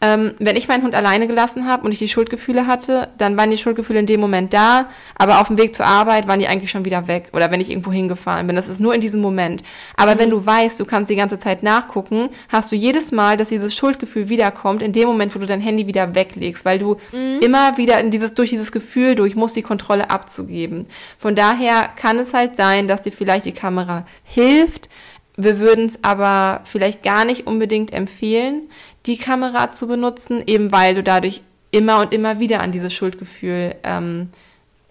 ähm, 0.00 0.34
wenn 0.38 0.56
ich 0.56 0.68
meinen 0.68 0.82
Hund 0.82 0.94
alleine 0.94 1.26
gelassen 1.26 1.66
habe 1.66 1.84
und 1.84 1.92
ich 1.92 1.98
die 1.98 2.08
Schuldgefühle 2.08 2.66
hatte, 2.66 3.08
dann 3.16 3.36
waren 3.36 3.50
die 3.50 3.56
Schuldgefühle 3.56 4.00
in 4.00 4.06
dem 4.06 4.20
Moment 4.20 4.52
da, 4.52 4.90
aber 5.14 5.40
auf 5.40 5.48
dem 5.48 5.58
Weg 5.58 5.74
zur 5.74 5.86
Arbeit 5.86 6.28
waren 6.28 6.38
die 6.38 6.48
eigentlich 6.48 6.70
schon 6.70 6.84
wieder 6.84 7.08
weg 7.08 7.30
oder 7.32 7.50
wenn 7.50 7.60
ich 7.60 7.70
irgendwo 7.70 7.92
hingefahren 7.92 8.46
bin. 8.46 8.56
Das 8.56 8.68
ist 8.68 8.80
nur 8.80 8.94
in 8.94 9.00
diesem 9.00 9.20
Moment. 9.20 9.62
Aber 9.96 10.14
mhm. 10.14 10.18
wenn 10.18 10.30
du 10.30 10.44
weißt, 10.44 10.78
du 10.78 10.84
kannst 10.84 11.10
die 11.10 11.16
ganze 11.16 11.38
Zeit 11.38 11.62
nachgucken, 11.62 12.28
hast 12.50 12.70
du 12.72 12.76
jedes 12.76 13.12
Mal, 13.12 13.36
dass 13.36 13.48
dieses 13.48 13.74
Schuldgefühl 13.74 14.28
wiederkommt, 14.28 14.82
in 14.82 14.92
dem 14.92 15.08
Moment, 15.08 15.34
wo 15.34 15.38
du 15.38 15.46
dein 15.46 15.60
Handy 15.60 15.86
wieder 15.86 16.14
weglegst, 16.14 16.64
weil 16.64 16.78
du 16.78 16.96
mhm. 17.12 17.40
immer 17.40 17.76
wieder 17.78 17.98
in 18.00 18.10
dieses, 18.10 18.34
durch 18.34 18.50
dieses 18.50 18.72
Gefühl 18.72 19.14
durch 19.14 19.34
musst, 19.34 19.56
die 19.56 19.62
Kontrolle 19.62 20.10
abzugeben. 20.10 20.86
Von 21.18 21.34
daher 21.34 21.88
kann 21.96 22.18
es 22.18 22.34
halt 22.34 22.56
sein, 22.56 22.88
dass 22.88 23.02
dir 23.02 23.12
vielleicht 23.12 23.46
die 23.46 23.52
Kamera 23.52 24.06
hilft, 24.24 24.88
wir 25.36 25.58
würden 25.58 25.86
es 25.86 26.02
aber 26.02 26.62
vielleicht 26.64 27.02
gar 27.02 27.24
nicht 27.24 27.46
unbedingt 27.46 27.92
empfehlen, 27.92 28.70
die 29.06 29.16
Kamera 29.16 29.72
zu 29.72 29.86
benutzen, 29.86 30.42
eben 30.46 30.72
weil 30.72 30.94
du 30.94 31.02
dadurch 31.02 31.42
immer 31.70 32.00
und 32.00 32.14
immer 32.14 32.40
wieder 32.40 32.60
an 32.60 32.72
dieses 32.72 32.92
Schuldgefühl, 32.94 33.74
ähm, 33.84 34.30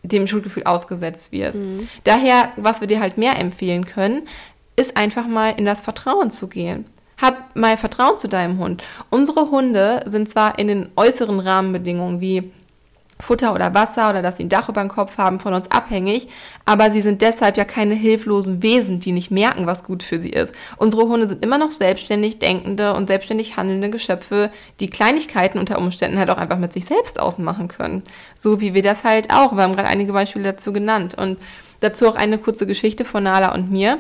dem 0.04 0.28
Schuldgefühl 0.28 0.64
ausgesetzt 0.64 1.32
wirst. 1.32 1.60
Mhm. 1.60 1.88
Daher, 2.04 2.52
was 2.58 2.80
wir 2.82 2.88
dir 2.88 3.00
halt 3.00 3.18
mehr 3.18 3.40
empfehlen 3.40 3.86
können, 3.86 4.28
ist 4.76 4.98
einfach 4.98 5.28
mal 5.28 5.54
in 5.58 5.66
das 5.66 5.82
Vertrauen 5.82 6.32
zu 6.32 6.48
gehen. 6.48 6.86
Hab 7.20 7.56
mal 7.56 7.78
Vertrauen 7.78 8.18
zu 8.18 8.28
deinem 8.28 8.60
Hund. 8.60 8.84
Unsere 9.10 9.50
Hunde 9.50 10.04
sind 10.06 10.30
zwar 10.30 10.60
in 10.60 10.68
den 10.68 10.90
äußeren 10.96 11.40
Rahmenbedingungen 11.40 12.20
wie 12.20 12.52
Futter 13.20 13.54
oder 13.54 13.74
Wasser 13.74 14.10
oder 14.10 14.22
dass 14.22 14.38
sie 14.38 14.44
ein 14.44 14.50
Dach 14.50 14.68
über 14.68 14.82
dem 14.82 14.90
Kopf 14.90 15.18
haben, 15.18 15.40
von 15.40 15.54
uns 15.54 15.72
abhängig, 15.72 16.28
aber 16.66 16.92
sie 16.92 17.02
sind 17.02 17.22
deshalb 17.22 17.56
ja 17.56 17.64
keine 17.64 17.94
hilflosen 17.94 18.62
Wesen, 18.62 19.00
die 19.00 19.14
nicht 19.14 19.32
merken, 19.32 19.68
was 19.68 19.86
gut 19.86 20.04
für 20.04 20.20
sie 20.20 20.32
ist. 20.32 20.54
Unsere 20.78 21.04
Hunde 21.04 21.30
sind 21.30 21.44
immer 21.44 21.58
noch 21.58 21.72
selbstständig 21.72 22.40
denkende 22.40 22.94
und 22.94 23.08
selbstständig 23.08 23.56
handelnde 23.56 23.90
Geschöpfe, 23.90 24.52
die 24.82 24.90
Kleinigkeiten 24.90 25.60
unter 25.60 25.80
Umständen 25.80 26.20
halt 26.20 26.30
auch 26.30 26.38
einfach 26.38 26.58
mit 26.58 26.74
sich 26.74 26.86
selbst 26.86 27.20
ausmachen 27.20 27.70
können. 27.70 28.04
So 28.36 28.60
wie 28.60 28.74
wir 28.74 28.82
das 28.82 29.06
halt 29.06 29.34
auch. 29.34 29.54
Wir 29.54 29.64
haben 29.64 29.76
gerade 29.76 29.88
einige 29.88 30.12
Beispiele 30.12 30.52
dazu 30.52 30.74
genannt 30.74 31.16
und 31.18 31.38
dazu 31.80 32.10
auch 32.10 32.16
eine 32.16 32.38
kurze 32.38 32.68
Geschichte 32.68 33.06
von 33.06 33.24
Nala 33.24 33.54
und 33.54 33.72
mir. 33.72 34.00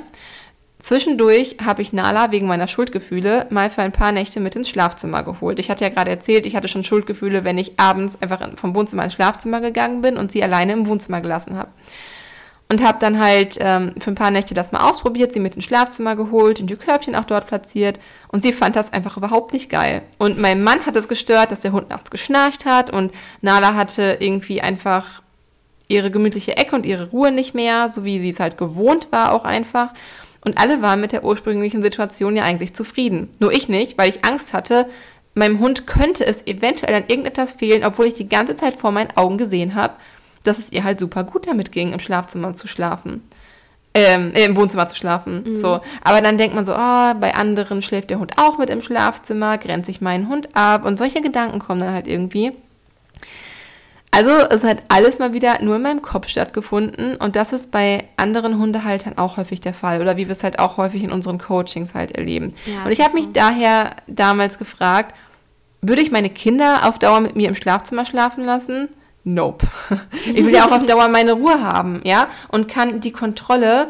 Zwischendurch 0.80 1.58
habe 1.66 1.82
ich 1.82 1.94
Nala 1.94 2.32
wegen 2.32 2.48
meiner 2.48 2.68
Schuldgefühle 2.68 3.48
mal 3.50 3.70
für 3.70 3.82
ein 3.82 3.92
paar 3.92 4.12
Nächte 4.12 4.40
mit 4.40 4.56
ins 4.56 4.70
Schlafzimmer 4.70 5.24
geholt. 5.24 5.58
Ich 5.58 5.70
hatte 5.70 5.84
ja 5.84 5.90
gerade 5.90 6.12
erzählt, 6.12 6.46
ich 6.46 6.56
hatte 6.56 6.68
schon 6.68 6.84
Schuldgefühle, 6.84 7.44
wenn 7.44 7.58
ich 7.58 7.80
abends 7.80 8.22
einfach 8.22 8.42
vom 8.56 8.76
Wohnzimmer 8.76 9.04
ins 9.04 9.14
Schlafzimmer 9.14 9.62
gegangen 9.62 10.02
bin 10.02 10.18
und 10.18 10.32
sie 10.32 10.44
alleine 10.44 10.74
im 10.74 10.86
Wohnzimmer 10.86 11.22
gelassen 11.22 11.58
habe. 11.58 11.70
Und 12.68 12.84
habe 12.84 12.98
dann 13.00 13.20
halt 13.20 13.58
ähm, 13.60 13.94
für 14.00 14.12
ein 14.12 14.16
paar 14.16 14.32
Nächte 14.32 14.56
das 14.56 14.72
mal 14.72 14.90
ausprobiert, 14.90 15.32
sie 15.32 15.40
mit 15.40 15.56
ins 15.56 15.66
Schlafzimmer 15.66 16.16
geholt 16.16 16.60
und 16.60 16.68
die 16.68 16.76
Körbchen 16.76 17.16
auch 17.16 17.26
dort 17.26 17.46
platziert. 17.46 18.00
Und 18.28 18.42
sie 18.42 18.54
fand 18.54 18.76
das 18.76 18.92
einfach 18.92 19.18
überhaupt 19.18 19.54
nicht 19.54 19.70
geil. 19.70 20.02
Und 20.18 20.40
mein 20.40 20.64
Mann 20.64 20.86
hat 20.86 20.96
es 20.96 21.08
gestört, 21.08 21.52
dass 21.52 21.62
der 21.62 21.74
Hund 21.74 21.90
nachts 21.90 22.10
geschnarcht 22.10 22.66
hat 22.66 22.90
und 22.90 23.14
Nala 23.42 23.76
hatte 23.76 24.18
irgendwie 24.20 24.62
einfach 24.62 25.22
ihre 25.88 26.10
gemütliche 26.10 26.58
Ecke 26.58 26.76
und 26.76 26.86
ihre 26.86 27.10
Ruhe 27.12 27.32
nicht 27.32 27.54
mehr, 27.54 27.92
so 27.92 28.04
wie 28.04 28.20
sie 28.20 28.30
es 28.30 28.40
halt 28.40 28.58
gewohnt 28.58 29.12
war 29.12 29.32
auch 29.32 29.44
einfach. 29.44 29.90
Und 30.46 30.58
alle 30.58 30.82
waren 30.82 31.02
mit 31.02 31.12
der 31.12 31.24
ursprünglichen 31.24 31.82
Situation 31.82 32.36
ja 32.36 32.44
eigentlich 32.44 32.74
zufrieden. 32.76 33.30
Nur 33.40 33.52
ich 33.52 33.68
nicht, 33.68 33.98
weil 33.98 34.10
ich 34.10 34.24
Angst 34.24 34.54
hatte, 34.54 34.88
meinem 35.34 35.60
Hund 35.60 35.86
könnte 35.86 36.26
es 36.26 36.46
eventuell 36.48 36.96
an 36.96 37.04
irgendetwas 37.08 37.54
fehlen, 37.54 37.84
obwohl 37.84 38.06
ich 38.06 38.14
die 38.14 38.30
ganze 38.30 38.56
Zeit 38.56 38.76
vor 38.76 38.92
meinen 38.92 39.16
Augen 39.16 39.38
gesehen 39.38 39.76
habe, 39.76 39.96
dass 40.44 40.60
es 40.60 40.72
ihr 40.72 40.84
halt 40.84 41.00
super 41.00 41.24
gut 41.24 41.48
damit 41.48 41.72
ging, 41.72 41.92
im 41.92 42.00
Schlafzimmer 42.00 42.56
zu 42.56 42.68
schlafen. 42.68 43.28
Ähm, 43.94 44.34
äh, 44.34 44.46
im 44.46 44.58
Wohnzimmer 44.58 44.88
zu 44.88 44.96
schlafen. 44.96 45.44
Mhm. 45.46 45.58
So. 45.58 45.80
Aber 46.04 46.22
dann 46.22 46.38
denkt 46.38 46.54
man 46.54 46.66
so, 46.66 46.74
oh, 46.74 47.14
bei 47.20 47.34
anderen 47.34 47.82
schläft 47.82 48.10
der 48.10 48.20
Hund 48.20 48.34
auch 48.38 48.58
mit 48.58 48.70
im 48.70 48.82
Schlafzimmer, 48.82 49.58
grenzt 49.58 49.88
sich 49.88 50.02
meinen 50.02 50.28
Hund 50.28 50.50
ab 50.54 50.86
und 50.86 51.00
solche 51.00 51.22
Gedanken 51.22 51.60
kommen 51.60 51.82
dann 51.82 51.94
halt 51.94 52.08
irgendwie. 52.08 52.52
Also 54.16 54.32
es 54.50 54.64
hat 54.64 54.78
alles 54.88 55.20
mal 55.20 55.34
wieder 55.34 55.62
nur 55.62 55.76
in 55.76 55.82
meinem 55.82 56.02
Kopf 56.02 56.30
stattgefunden 56.30 57.18
und 57.18 57.36
das 57.36 57.52
ist 57.52 57.70
bei 57.72 58.06
anderen 58.16 58.58
Hundehaltern 58.58 59.18
auch 59.18 59.36
häufig 59.36 59.60
der 59.60 59.74
Fall 59.74 60.00
oder 60.00 60.16
wie 60.16 60.28
wir 60.28 60.32
es 60.32 60.42
halt 60.42 60.58
auch 60.58 60.78
häufig 60.78 61.04
in 61.04 61.12
unseren 61.12 61.38
Coachings 61.38 61.94
halt 61.94 62.14
erleben. 62.14 62.54
Ja, 62.66 62.86
und 62.86 62.92
ich 62.92 63.02
habe 63.02 63.16
mich 63.16 63.34
daher 63.34 63.98
damals 64.08 64.58
gefragt, 64.58 65.14
würde 65.82 66.02
ich 66.02 66.12
meine 66.12 66.30
Kinder 66.30 66.88
auf 66.88 66.98
Dauer 66.98 67.20
mit 67.20 67.36
mir 67.36 67.50
im 67.50 67.56
Schlafzimmer 67.56 68.06
schlafen 68.06 68.46
lassen? 68.46 68.88
Nope. 69.26 69.68
Ich 70.34 70.46
will 70.46 70.54
ja 70.54 70.66
auch 70.66 70.72
auf 70.72 70.86
Dauer 70.88 71.10
meine 71.10 71.34
Ruhe 71.34 71.62
haben, 71.62 72.00
ja, 72.06 72.30
und 72.48 72.70
kann 72.70 73.02
die 73.02 73.12
Kontrolle 73.12 73.90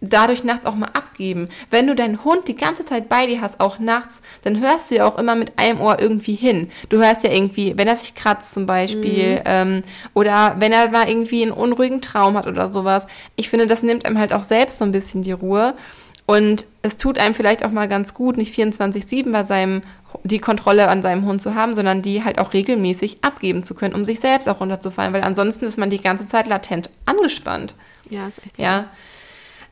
dadurch 0.00 0.44
nachts 0.44 0.66
auch 0.66 0.74
mal 0.74 0.88
abgeben. 0.92 1.48
Wenn 1.70 1.86
du 1.86 1.94
deinen 1.94 2.24
Hund 2.24 2.48
die 2.48 2.54
ganze 2.54 2.84
Zeit 2.84 3.08
bei 3.08 3.26
dir 3.26 3.40
hast, 3.40 3.60
auch 3.60 3.78
nachts, 3.78 4.22
dann 4.42 4.60
hörst 4.60 4.90
du 4.90 4.96
ja 4.96 5.06
auch 5.06 5.18
immer 5.18 5.34
mit 5.34 5.58
einem 5.58 5.80
Ohr 5.80 6.00
irgendwie 6.00 6.34
hin. 6.34 6.70
Du 6.88 6.98
hörst 6.98 7.22
ja 7.22 7.30
irgendwie, 7.30 7.76
wenn 7.76 7.88
er 7.88 7.96
sich 7.96 8.14
kratzt 8.14 8.52
zum 8.52 8.66
Beispiel 8.66 9.36
mhm. 9.36 9.42
ähm, 9.44 9.82
oder 10.14 10.56
wenn 10.58 10.72
er 10.72 10.90
mal 10.90 11.08
irgendwie 11.08 11.42
einen 11.42 11.52
unruhigen 11.52 12.00
Traum 12.00 12.36
hat 12.36 12.46
oder 12.46 12.72
sowas. 12.72 13.06
Ich 13.36 13.50
finde, 13.50 13.66
das 13.66 13.82
nimmt 13.82 14.06
einem 14.06 14.18
halt 14.18 14.32
auch 14.32 14.42
selbst 14.42 14.78
so 14.78 14.84
ein 14.84 14.92
bisschen 14.92 15.22
die 15.22 15.32
Ruhe. 15.32 15.74
Und 16.26 16.64
es 16.82 16.96
tut 16.96 17.18
einem 17.18 17.34
vielleicht 17.34 17.64
auch 17.64 17.72
mal 17.72 17.88
ganz 17.88 18.14
gut, 18.14 18.36
nicht 18.36 18.54
24-7 18.54 19.32
bei 19.32 19.42
seinem, 19.42 19.82
die 20.22 20.38
Kontrolle 20.38 20.86
an 20.86 21.02
seinem 21.02 21.26
Hund 21.26 21.42
zu 21.42 21.56
haben, 21.56 21.74
sondern 21.74 22.02
die 22.02 22.22
halt 22.22 22.38
auch 22.38 22.52
regelmäßig 22.52 23.18
abgeben 23.22 23.64
zu 23.64 23.74
können, 23.74 23.96
um 23.96 24.04
sich 24.04 24.20
selbst 24.20 24.48
auch 24.48 24.60
runterzufallen, 24.60 25.12
weil 25.12 25.22
ansonsten 25.22 25.64
ist 25.64 25.76
man 25.76 25.90
die 25.90 26.00
ganze 26.00 26.28
Zeit 26.28 26.46
latent 26.46 26.90
angespannt. 27.04 27.74
Ja, 28.08 28.28
ist 28.28 28.38
echt 28.44 28.58
so. 28.58 28.62
Ja. 28.62 28.86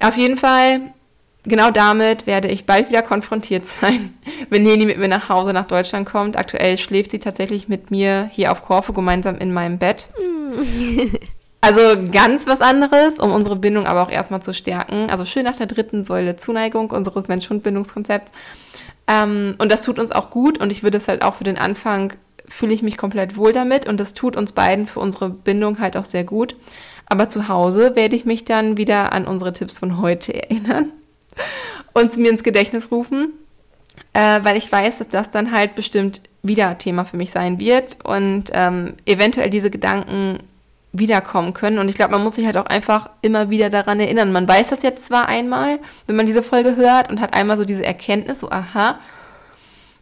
Auf 0.01 0.17
jeden 0.17 0.37
Fall, 0.37 0.81
genau 1.45 1.71
damit 1.71 2.27
werde 2.27 2.49
ich 2.49 2.67
bald 2.67 2.89
wieder 2.89 3.03
konfrontiert 3.03 3.67
sein, 3.81 4.15
wenn 4.51 4.63
Neni 4.63 4.87
mit 4.87 4.99
mir 4.99 5.09
nach 5.09 5.29
Hause 5.29 5.53
nach 5.53 5.67
Deutschland 5.67 6.09
kommt. 6.09 6.37
Aktuell 6.37 6.79
schläft 6.79 7.11
sie 7.11 7.19
tatsächlich 7.19 7.69
mit 7.69 7.91
mir 7.91 8.29
hier 8.33 8.53
auf 8.53 8.63
Korfu 8.63 8.93
gemeinsam 8.93 9.39
in 9.39 9.53
meinem 9.53 9.79
Bett. 9.79 10.09
Also 11.61 11.81
ganz 12.13 12.47
was 12.47 12.61
anderes, 12.61 13.19
um 13.19 13.33
unsere 13.33 13.57
Bindung 13.57 13.87
aber 13.87 14.03
auch 14.03 14.11
erstmal 14.11 14.43
zu 14.43 14.55
stärken. 14.55 15.11
Also 15.11 15.25
schön 15.25 15.45
nach 15.45 15.57
der 15.57 15.67
dritten 15.67 16.05
Säule 16.05 16.37
Zuneigung 16.37 16.91
unseres 16.91 17.27
Mensch-Hund-Bindungskonzepts. 17.27 18.31
Ähm, 19.09 19.57
und 19.59 19.73
das 19.73 19.83
tut 19.83 19.99
uns 19.99 20.13
auch 20.13 20.31
gut 20.31 20.59
und 20.59 20.71
ich 20.71 20.83
würde 20.83 20.99
es 20.99 21.09
halt 21.09 21.23
auch 21.23 21.35
für 21.35 21.45
den 21.45 21.59
Anfang 21.59 22.13
fühle 22.47 22.73
ich 22.73 22.83
mich 22.83 22.97
komplett 22.97 23.37
wohl 23.37 23.53
damit 23.53 23.87
und 23.87 23.99
das 23.99 24.15
tut 24.15 24.37
uns 24.37 24.53
beiden 24.53 24.87
für 24.87 25.01
unsere 25.01 25.29
Bindung 25.29 25.81
halt 25.81 25.97
auch 25.97 26.05
sehr 26.05 26.25
gut. 26.25 26.57
Aber 27.09 27.29
zu 27.29 27.49
Hause 27.49 27.97
werde 27.97 28.17
ich 28.17 28.25
mich 28.25 28.45
dann 28.45 28.77
wieder 28.77 29.13
an 29.13 29.27
unsere 29.27 29.53
Tipps 29.53 29.79
von 29.79 30.01
heute 30.01 30.35
erinnern 30.35 30.93
und 31.95 32.17
mir 32.17 32.31
ins 32.31 32.43
Gedächtnis 32.43 32.91
rufen, 32.91 33.33
äh, 34.13 34.41
weil 34.43 34.57
ich 34.57 34.71
weiß, 34.71 34.99
dass 34.99 35.09
das 35.09 35.31
dann 35.31 35.53
halt 35.53 35.75
bestimmt 35.75 36.21
wieder 36.43 36.79
Thema 36.79 37.05
für 37.05 37.17
mich 37.17 37.31
sein 37.31 37.59
wird 37.59 38.05
und 38.05 38.45
ähm, 38.53 38.95
eventuell 39.07 39.51
diese 39.51 39.71
Gedanken 39.71 40.39
wiederkommen 40.93 41.53
können. 41.55 41.79
Und 41.79 41.89
ich 41.89 41.95
glaube, 41.95 42.13
man 42.13 42.25
muss 42.25 42.37
sich 42.37 42.47
halt 42.47 42.57
auch 42.57 42.67
einfach 42.67 43.11
immer 43.23 43.51
wieder 43.51 43.71
daran 43.71 44.01
erinnern. 44.01 44.33
Man 44.33 44.49
weiß 44.49 44.69
das 44.69 44.83
jetzt 44.83 45.05
zwar 45.05 45.29
einmal, 45.29 45.79
wenn 46.07 46.17
man 46.17 46.27
diese 46.27 46.43
Folge 46.43 46.77
hört 46.77 47.11
und 47.11 47.21
hat 47.21 47.35
einmal 47.35 47.57
so 47.57 47.65
diese 47.65 47.85
Erkenntnis, 47.85 48.41
so 48.41 48.51
aha. 48.51 48.99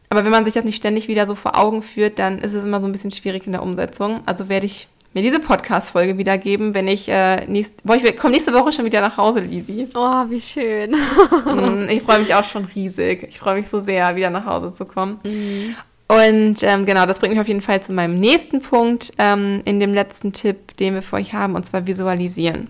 Aber 0.09 0.25
wenn 0.25 0.31
man 0.31 0.45
sich 0.45 0.55
das 0.55 0.64
nicht 0.64 0.77
ständig 0.77 1.09
wieder 1.09 1.27
so 1.27 1.35
vor 1.35 1.59
Augen 1.59 1.83
führt, 1.83 2.19
dann 2.19 2.38
ist 2.38 2.53
es 2.53 2.64
immer 2.64 2.81
so 2.81 2.88
ein 2.88 2.92
bisschen 2.92 3.11
schwierig 3.11 3.47
in 3.47 3.53
der 3.53 3.62
Umsetzung. 3.62 4.21
Also 4.27 4.49
werde 4.49 4.66
ich 4.66 4.87
mir 5.16 5.22
diese 5.22 5.40
Podcast-Folge 5.40 6.18
wiedergeben, 6.18 6.74
wenn 6.74 6.87
ich 6.87 7.09
äh, 7.09 7.46
nächst, 7.46 7.83
boah, 7.85 7.96
ich 7.96 8.16
komme 8.18 8.35
nächste 8.35 8.52
Woche 8.52 8.70
schon 8.70 8.85
wieder 8.85 9.00
nach 9.00 9.16
Hause, 9.16 9.40
Lisi. 9.40 9.88
Oh, 9.94 10.24
wie 10.29 10.42
schön. 10.42 10.90
Mm, 10.90 11.88
ich 11.88 12.02
freue 12.02 12.18
mich 12.18 12.35
auch 12.35 12.44
schon 12.44 12.66
riesig. 12.66 13.22
Ich 13.22 13.38
freue 13.38 13.57
mich 13.57 13.66
so 13.66 13.81
sehr, 13.81 14.14
wieder 14.14 14.29
nach 14.29 14.44
Hause 14.44 14.74
zu 14.74 14.85
kommen. 14.85 15.18
Mhm. 15.24 15.74
Und 16.09 16.62
ähm, 16.62 16.85
genau, 16.85 17.07
das 17.07 17.18
bringt 17.18 17.33
mich 17.33 17.40
auf 17.40 17.48
jeden 17.48 17.62
Fall 17.62 17.83
zu 17.83 17.94
meinem 17.94 18.16
nächsten 18.16 18.61
Punkt 18.61 19.14
ähm, 19.16 19.62
in 19.64 19.81
dem 19.81 19.94
letzten 19.94 20.35
Tipp, 20.35 20.76
den 20.76 20.92
wir 20.92 21.02
für 21.02 21.16
euch 21.16 21.33
haben, 21.33 21.55
und 21.55 21.64
zwar 21.64 21.87
visualisieren. 21.87 22.68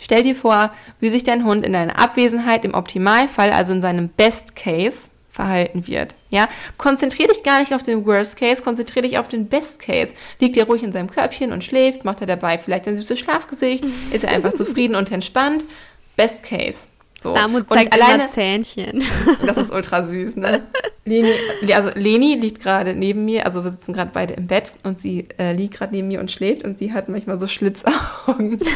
Stell 0.00 0.22
dir 0.22 0.34
vor, 0.34 0.70
wie 1.00 1.10
sich 1.10 1.22
dein 1.22 1.44
Hund 1.44 1.66
in 1.66 1.74
deiner 1.74 1.98
Abwesenheit 2.00 2.64
im 2.64 2.72
Optimalfall, 2.72 3.50
also 3.50 3.74
in 3.74 3.82
seinem 3.82 4.08
Best 4.08 4.56
Case, 4.56 5.10
verhalten 5.34 5.86
wird. 5.88 6.14
Ja, 6.30 6.48
konzentriere 6.78 7.32
dich 7.32 7.42
gar 7.42 7.58
nicht 7.58 7.74
auf 7.74 7.82
den 7.82 8.06
Worst 8.06 8.36
Case, 8.36 8.62
konzentriere 8.62 9.06
dich 9.06 9.18
auf 9.18 9.26
den 9.26 9.48
Best 9.48 9.80
Case. 9.80 10.14
Liegt 10.38 10.56
er 10.56 10.66
ruhig 10.66 10.84
in 10.84 10.92
seinem 10.92 11.10
Körbchen 11.10 11.52
und 11.52 11.64
schläft, 11.64 12.04
macht 12.04 12.20
er 12.20 12.28
dabei 12.28 12.56
vielleicht 12.56 12.86
ein 12.86 12.94
süßes 12.94 13.18
Schlafgesicht, 13.18 13.84
ist 14.12 14.24
er 14.24 14.30
einfach 14.30 14.54
zufrieden 14.54 14.94
und 14.94 15.10
entspannt. 15.10 15.64
Best 16.16 16.44
Case. 16.44 16.78
So. 17.20 17.34
Samu 17.34 17.60
zeigt 17.62 17.94
und 17.94 18.02
alleine 18.02 18.30
Zähnchen. 18.30 19.02
Das 19.46 19.56
ist 19.56 19.72
ultra 19.72 20.06
süß, 20.06 20.36
ne? 20.36 20.62
Leni, 21.04 21.32
also 21.72 21.90
Leni 21.94 22.34
liegt 22.34 22.62
gerade 22.62 22.94
neben 22.94 23.24
mir, 23.24 23.46
also 23.46 23.64
wir 23.64 23.70
sitzen 23.70 23.92
gerade 23.92 24.10
beide 24.12 24.34
im 24.34 24.46
Bett 24.46 24.72
und 24.84 25.00
sie 25.00 25.26
äh, 25.38 25.52
liegt 25.52 25.74
gerade 25.74 25.94
neben 25.94 26.08
mir 26.08 26.20
und 26.20 26.30
schläft 26.30 26.64
und 26.64 26.78
sie 26.78 26.92
hat 26.92 27.08
manchmal 27.08 27.40
so 27.40 27.48
Schlitzaugen. 27.48 28.58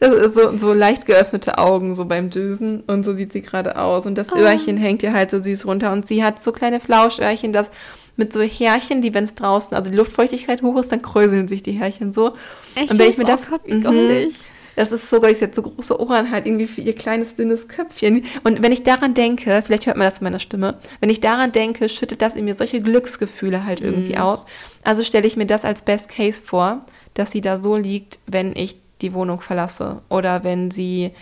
das 0.00 0.14
ist 0.14 0.34
so, 0.34 0.56
so 0.56 0.72
leicht 0.72 1.06
geöffnete 1.06 1.58
Augen 1.58 1.94
so 1.94 2.04
beim 2.04 2.30
Dösen 2.30 2.82
und 2.86 3.04
so 3.04 3.14
sieht 3.14 3.32
sie 3.32 3.42
gerade 3.42 3.78
aus 3.78 4.06
und 4.06 4.16
das 4.16 4.32
oh. 4.32 4.36
Öhrchen 4.36 4.76
hängt 4.76 5.02
ihr 5.02 5.12
halt 5.12 5.30
so 5.30 5.40
süß 5.40 5.66
runter 5.66 5.92
und 5.92 6.06
sie 6.06 6.24
hat 6.24 6.42
so 6.42 6.52
kleine 6.52 6.80
Flauschöhrchen, 6.80 7.52
das 7.52 7.70
mit 8.16 8.32
so 8.32 8.40
Härchen, 8.40 9.00
die 9.00 9.14
wenn 9.14 9.24
es 9.24 9.34
draußen, 9.34 9.76
also 9.76 9.90
die 9.90 9.96
Luftfeuchtigkeit 9.96 10.62
hoch 10.62 10.76
ist, 10.78 10.90
dann 10.90 11.02
kräuseln 11.02 11.46
sich 11.46 11.62
die 11.62 11.72
Härchen 11.72 12.12
so. 12.12 12.34
Echt? 12.74 12.90
Und 12.90 12.98
wenn 12.98 13.10
ich 13.10 13.16
mir 13.16 13.24
das, 13.24 13.46
oh 13.48 13.50
Gott, 13.52 13.62
wie 13.66 14.32
das 14.78 14.92
ist 14.92 15.10
sogar, 15.10 15.28
ich 15.28 15.40
jetzt 15.40 15.56
so 15.56 15.62
große 15.62 16.00
Ohren 16.00 16.30
halt 16.30 16.46
irgendwie 16.46 16.68
für 16.68 16.80
ihr 16.80 16.94
kleines, 16.94 17.34
dünnes 17.34 17.66
Köpfchen. 17.66 18.24
Und 18.44 18.62
wenn 18.62 18.70
ich 18.70 18.84
daran 18.84 19.12
denke, 19.12 19.60
vielleicht 19.66 19.86
hört 19.86 19.96
man 19.96 20.04
das 20.04 20.18
in 20.18 20.24
meiner 20.24 20.38
Stimme, 20.38 20.78
wenn 21.00 21.10
ich 21.10 21.18
daran 21.18 21.50
denke, 21.50 21.88
schüttet 21.88 22.22
das 22.22 22.36
in 22.36 22.44
mir 22.44 22.54
solche 22.54 22.80
Glücksgefühle 22.80 23.64
halt 23.64 23.80
irgendwie 23.80 24.14
mhm. 24.14 24.20
aus. 24.20 24.46
Also 24.84 25.02
stelle 25.02 25.26
ich 25.26 25.36
mir 25.36 25.46
das 25.46 25.64
als 25.64 25.82
Best 25.82 26.08
Case 26.08 26.40
vor, 26.40 26.86
dass 27.18 27.30
sie 27.30 27.40
da 27.40 27.58
so 27.58 27.76
liegt, 27.76 28.18
wenn 28.26 28.54
ich 28.54 28.76
die 29.00 29.12
Wohnung 29.12 29.40
verlasse 29.40 30.02
oder 30.08 30.44
wenn 30.44 30.70
sie, 30.70 31.12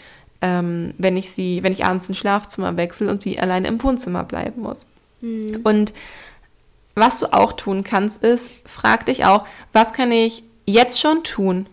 ähm, 0.41 0.95
wenn 0.99 1.17
ich 1.17 1.33
sie, 1.33 1.63
wenn 1.63 1.73
ich 1.73 1.85
abends 1.85 2.09
ins 2.09 2.19
Schlafzimmer 2.19 2.77
wechsle 2.77 3.11
und 3.11 3.23
sie 3.23 3.39
alleine 3.39 3.69
im 3.69 3.83
Wohnzimmer 3.83 4.25
bleiben 4.25 4.63
muss. 4.63 4.87
Mhm. 5.21 5.61
Und 5.65 5.93
was 6.95 7.19
du 7.19 7.33
auch 7.33 7.53
tun 7.53 7.85
kannst, 7.85 8.23
ist, 8.23 8.63
frag 8.65 9.07
dich 9.07 9.25
auch, 9.25 9.47
was 9.73 9.93
kann 9.93 10.11
ich 10.13 10.43
jetzt 10.67 11.01
schon 11.01 11.23
tun, 11.25 11.67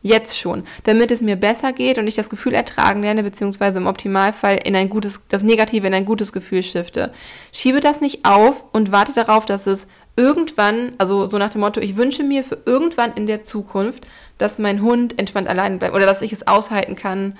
Jetzt 0.00 0.38
schon, 0.38 0.62
damit 0.84 1.10
es 1.10 1.22
mir 1.22 1.34
besser 1.34 1.72
geht 1.72 1.98
und 1.98 2.06
ich 2.06 2.14
das 2.14 2.30
Gefühl 2.30 2.54
ertragen 2.54 3.02
lerne, 3.02 3.24
beziehungsweise 3.24 3.80
im 3.80 3.88
Optimalfall 3.88 4.60
in 4.64 4.76
ein 4.76 4.88
gutes, 4.88 5.22
das 5.28 5.42
Negative 5.42 5.88
in 5.88 5.94
ein 5.94 6.04
gutes 6.04 6.32
Gefühl 6.32 6.62
shifte. 6.62 7.12
Schiebe 7.52 7.80
das 7.80 8.00
nicht 8.00 8.24
auf 8.24 8.62
und 8.72 8.92
warte 8.92 9.12
darauf, 9.12 9.44
dass 9.44 9.66
es 9.66 9.88
irgendwann, 10.18 10.92
also 10.98 11.26
so 11.26 11.38
nach 11.38 11.50
dem 11.50 11.60
Motto, 11.60 11.80
ich 11.80 11.96
wünsche 11.96 12.24
mir 12.24 12.42
für 12.42 12.58
irgendwann 12.66 13.12
in 13.12 13.28
der 13.28 13.42
Zukunft, 13.42 14.04
dass 14.36 14.58
mein 14.58 14.82
Hund 14.82 15.18
entspannt 15.18 15.48
alleine 15.48 15.78
bleibt 15.78 15.94
oder 15.94 16.06
dass 16.06 16.22
ich 16.22 16.32
es 16.32 16.46
aushalten 16.46 16.96
kann, 16.96 17.38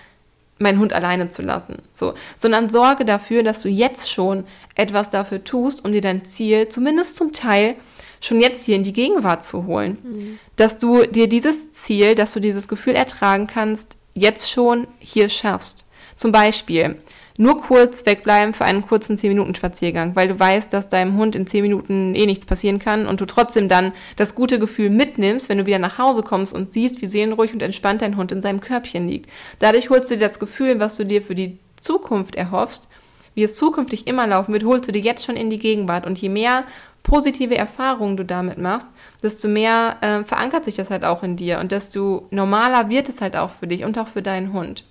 meinen 0.61 0.79
Hund 0.79 0.93
alleine 0.93 1.29
zu 1.29 1.43
lassen. 1.43 1.83
So, 1.93 2.15
sondern 2.37 2.71
sorge 2.71 3.05
dafür, 3.05 3.43
dass 3.43 3.63
du 3.63 3.69
jetzt 3.69 4.11
schon 4.11 4.45
etwas 4.77 5.11
dafür 5.11 5.43
tust, 5.43 5.85
um 5.85 5.93
dir 5.93 6.01
dein 6.01 6.25
Ziel 6.25 6.69
zumindest 6.69 7.17
zum 7.17 7.33
Teil 7.33 7.75
schon 8.21 8.41
jetzt 8.41 8.65
hier 8.65 8.77
in 8.77 8.85
die 8.85 8.93
Gegenwart 8.93 9.43
zu 9.43 9.67
holen. 9.67 9.99
Mhm. 10.03 10.39
Dass 10.55 10.79
du 10.79 11.03
dir 11.03 11.29
dieses 11.29 11.73
Ziel, 11.73 12.15
dass 12.15 12.33
du 12.33 12.41
dieses 12.41 12.69
Gefühl 12.69 12.95
ertragen 12.95 13.49
kannst, 13.49 13.97
jetzt 14.15 14.51
schon 14.51 14.87
hier 15.01 15.29
schaffst. 15.29 15.85
Zum 16.17 16.31
Beispiel 16.31 16.97
nur 17.39 17.63
kurz 17.63 18.05
wegbleiben 18.05 18.53
für 18.53 18.65
einen 18.65 18.85
kurzen 18.87 19.17
10-Minuten-Spaziergang, 19.17 20.17
weil 20.17 20.29
du 20.29 20.39
weißt, 20.39 20.73
dass 20.73 20.89
deinem 20.89 21.17
Hund 21.17 21.37
in 21.37 21.47
10 21.47 21.63
Minuten 21.63 22.15
eh 22.17 22.27
nichts 22.27 22.45
passieren 22.45 22.81
kann 22.81 23.07
und 23.07 23.21
du 23.21 23.27
trotzdem 23.27 23.69
dann 23.69 23.93
das 24.17 24.35
gute 24.35 24.59
Gefühl 24.59 24.91
mitnimmst, 24.91 25.49
wenn 25.49 25.59
du 25.59 25.67
wieder 25.67 25.79
nach 25.79 25.99
Hause 25.99 26.23
kommst 26.23 26.53
und 26.53 26.73
siehst, 26.73 27.01
wie 27.01 27.07
seelenruhig 27.07 27.53
und 27.53 27.63
entspannt 27.63 28.03
dein 28.03 28.17
Hund 28.17 28.33
in 28.33 28.43
seinem 28.43 28.61
Körbchen 28.61 29.09
liegt. 29.09 29.31
Dadurch 29.61 29.89
holst 29.89 30.11
du 30.11 30.17
dir 30.17 30.21
das 30.21 30.41
Gefühl, 30.41 30.81
was 30.81 30.97
du 30.97 31.05
dir 31.05 31.23
für 31.23 31.37
die 31.37 31.59
Zukunft 31.81 32.35
erhoffst, 32.35 32.89
wie 33.35 33.45
es 33.45 33.55
zukünftig 33.55 34.09
immer 34.09 34.27
laufen 34.27 34.53
wird, 34.53 34.65
holst 34.65 34.89
du 34.89 34.93
dir 34.93 35.01
jetzt 35.01 35.25
schon 35.25 35.37
in 35.37 35.49
die 35.49 35.61
Gegenwart. 35.61 36.07
Und 36.07 36.19
je 36.19 36.29
mehr 36.29 36.65
positive 37.05 37.57
Erfahrungen 37.57 38.17
du 38.17 38.25
damit 38.25 38.59
machst, 38.59 38.89
desto 39.23 39.47
mehr 39.47 39.97
äh, 40.01 40.25
verankert 40.25 40.65
sich 40.65 40.75
das 40.75 40.91
halt 40.91 41.05
auch 41.05 41.23
in 41.23 41.37
dir 41.37 41.61
und 41.61 41.71
desto 41.71 42.27
normaler 42.33 42.89
wird 42.89 43.09
es 43.09 43.21
halt 43.21 43.37
auch 43.37 43.51
für 43.51 43.69
dich 43.69 43.85
und 43.85 43.97
auch 43.97 44.09
für 44.09 44.23
deinen 44.23 44.53
Hund. 44.53 44.83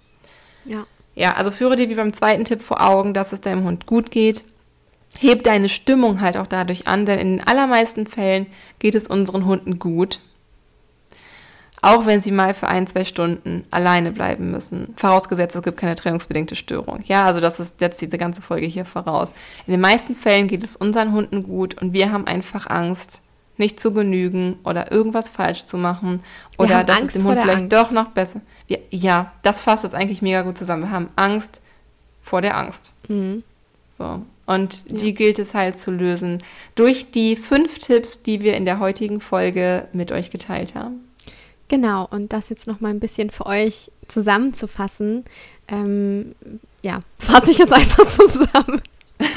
Ja. 0.64 0.86
Ja, 1.18 1.34
also 1.34 1.50
führe 1.50 1.76
dir 1.76 1.90
wie 1.90 1.96
beim 1.96 2.14
zweiten 2.14 2.46
Tipp 2.46 2.62
vor 2.62 2.80
Augen, 2.80 3.16
dass 3.16 3.34
es 3.34 3.42
deinem 3.42 3.64
Hund 3.64 3.88
gut 3.88 4.12
geht. 4.12 4.44
Heb 5.18 5.44
deine 5.44 5.68
Stimmung 5.68 6.22
halt 6.22 6.38
auch 6.38 6.46
dadurch 6.46 6.88
an, 6.88 7.08
denn 7.08 7.18
in 7.18 7.38
den 7.38 7.48
allermeisten 7.48 8.06
Fällen 8.06 8.46
geht 8.78 8.94
es 8.94 9.08
unseren 9.08 9.46
Hunden 9.46 9.80
gut. 9.80 10.20
Auch 11.82 12.06
wenn 12.06 12.22
sie 12.22 12.32
mal 12.32 12.54
für 12.54 12.68
ein, 12.68 12.86
zwei 12.86 13.04
Stunden 13.04 13.66
alleine 13.72 14.12
bleiben 14.12 14.52
müssen. 14.52 14.94
Vorausgesetzt, 14.96 15.56
es 15.56 15.64
gibt 15.64 15.78
keine 15.78 15.96
trennungsbedingte 15.96 16.56
Störung. 16.56 17.00
Ja, 17.06 17.26
also 17.26 17.42
das 17.42 17.60
ist 17.60 17.82
jetzt 17.82 18.00
diese 18.00 18.20
ganze 18.20 18.44
Folge 18.44 18.68
hier 18.68 18.86
voraus. 18.86 19.34
In 19.66 19.72
den 19.72 19.82
meisten 19.82 20.16
Fällen 20.16 20.48
geht 20.48 20.64
es 20.64 20.76
unseren 20.76 21.14
Hunden 21.14 21.42
gut 21.42 21.82
und 21.82 21.94
wir 21.94 22.12
haben 22.12 22.28
einfach 22.28 22.70
Angst, 22.70 23.22
nicht 23.58 23.80
zu 23.80 23.92
genügen 23.92 24.58
oder 24.64 24.92
irgendwas 24.92 25.30
falsch 25.30 25.66
zu 25.66 25.78
machen 25.78 26.22
oder 26.58 26.84
dass 26.84 27.02
Angst 27.02 27.16
es 27.16 27.22
dem 27.22 27.28
Hund 27.28 27.40
vielleicht 27.40 27.62
Angst. 27.62 27.74
doch 27.74 27.92
noch 27.92 28.10
besser. 28.10 28.42
Wir, 28.68 28.80
ja, 28.90 29.32
das 29.42 29.62
fasst 29.62 29.84
jetzt 29.84 29.96
eigentlich 29.96 30.22
mega 30.22 30.42
gut 30.42 30.58
zusammen. 30.58 30.84
Wir 30.84 30.92
haben 30.92 31.10
Angst 31.16 31.62
vor 32.22 32.42
der 32.42 32.58
Angst. 32.58 32.94
Mhm. 33.08 33.44
So. 33.98 34.22
Und 34.46 34.90
ja. 34.90 34.98
die 34.98 35.14
gilt 35.14 35.40
es 35.40 35.54
halt 35.54 35.78
zu 35.78 35.92
lösen 35.92 36.40
durch 36.76 37.12
die 37.12 37.36
fünf 37.36 37.80
Tipps, 37.80 38.24
die 38.24 38.42
wir 38.42 38.56
in 38.56 38.66
der 38.66 38.80
heutigen 38.80 39.20
Folge 39.20 39.88
mit 39.92 40.12
euch 40.12 40.32
geteilt 40.32 40.76
haben. 40.76 41.08
Genau, 41.68 42.08
und 42.10 42.32
das 42.32 42.50
jetzt 42.50 42.66
noch 42.66 42.80
mal 42.80 42.90
ein 42.90 43.02
bisschen 43.02 43.30
für 43.30 43.46
euch 43.46 43.92
zusammenzufassen. 44.08 45.26
Ähm, 45.68 46.34
ja, 46.82 47.02
fasse 47.20 47.52
ich 47.52 47.58
jetzt 47.58 47.74
einfach 47.74 48.08
zusammen. 48.08 48.82
Guter 49.20 49.34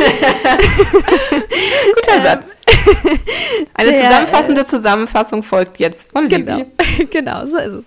ähm, 2.17 2.23
Satz. 2.23 2.51
Eine 3.75 3.93
der, 3.93 4.03
zusammenfassende 4.03 4.67
Zusammenfassung 4.67 5.43
folgt 5.43 5.79
jetzt 5.79 6.11
von 6.13 6.29
Lisi. 6.29 6.45
Genau, 6.45 6.65
genau 7.11 7.47
so 7.47 7.57
ist 7.57 7.73
es. 7.73 7.85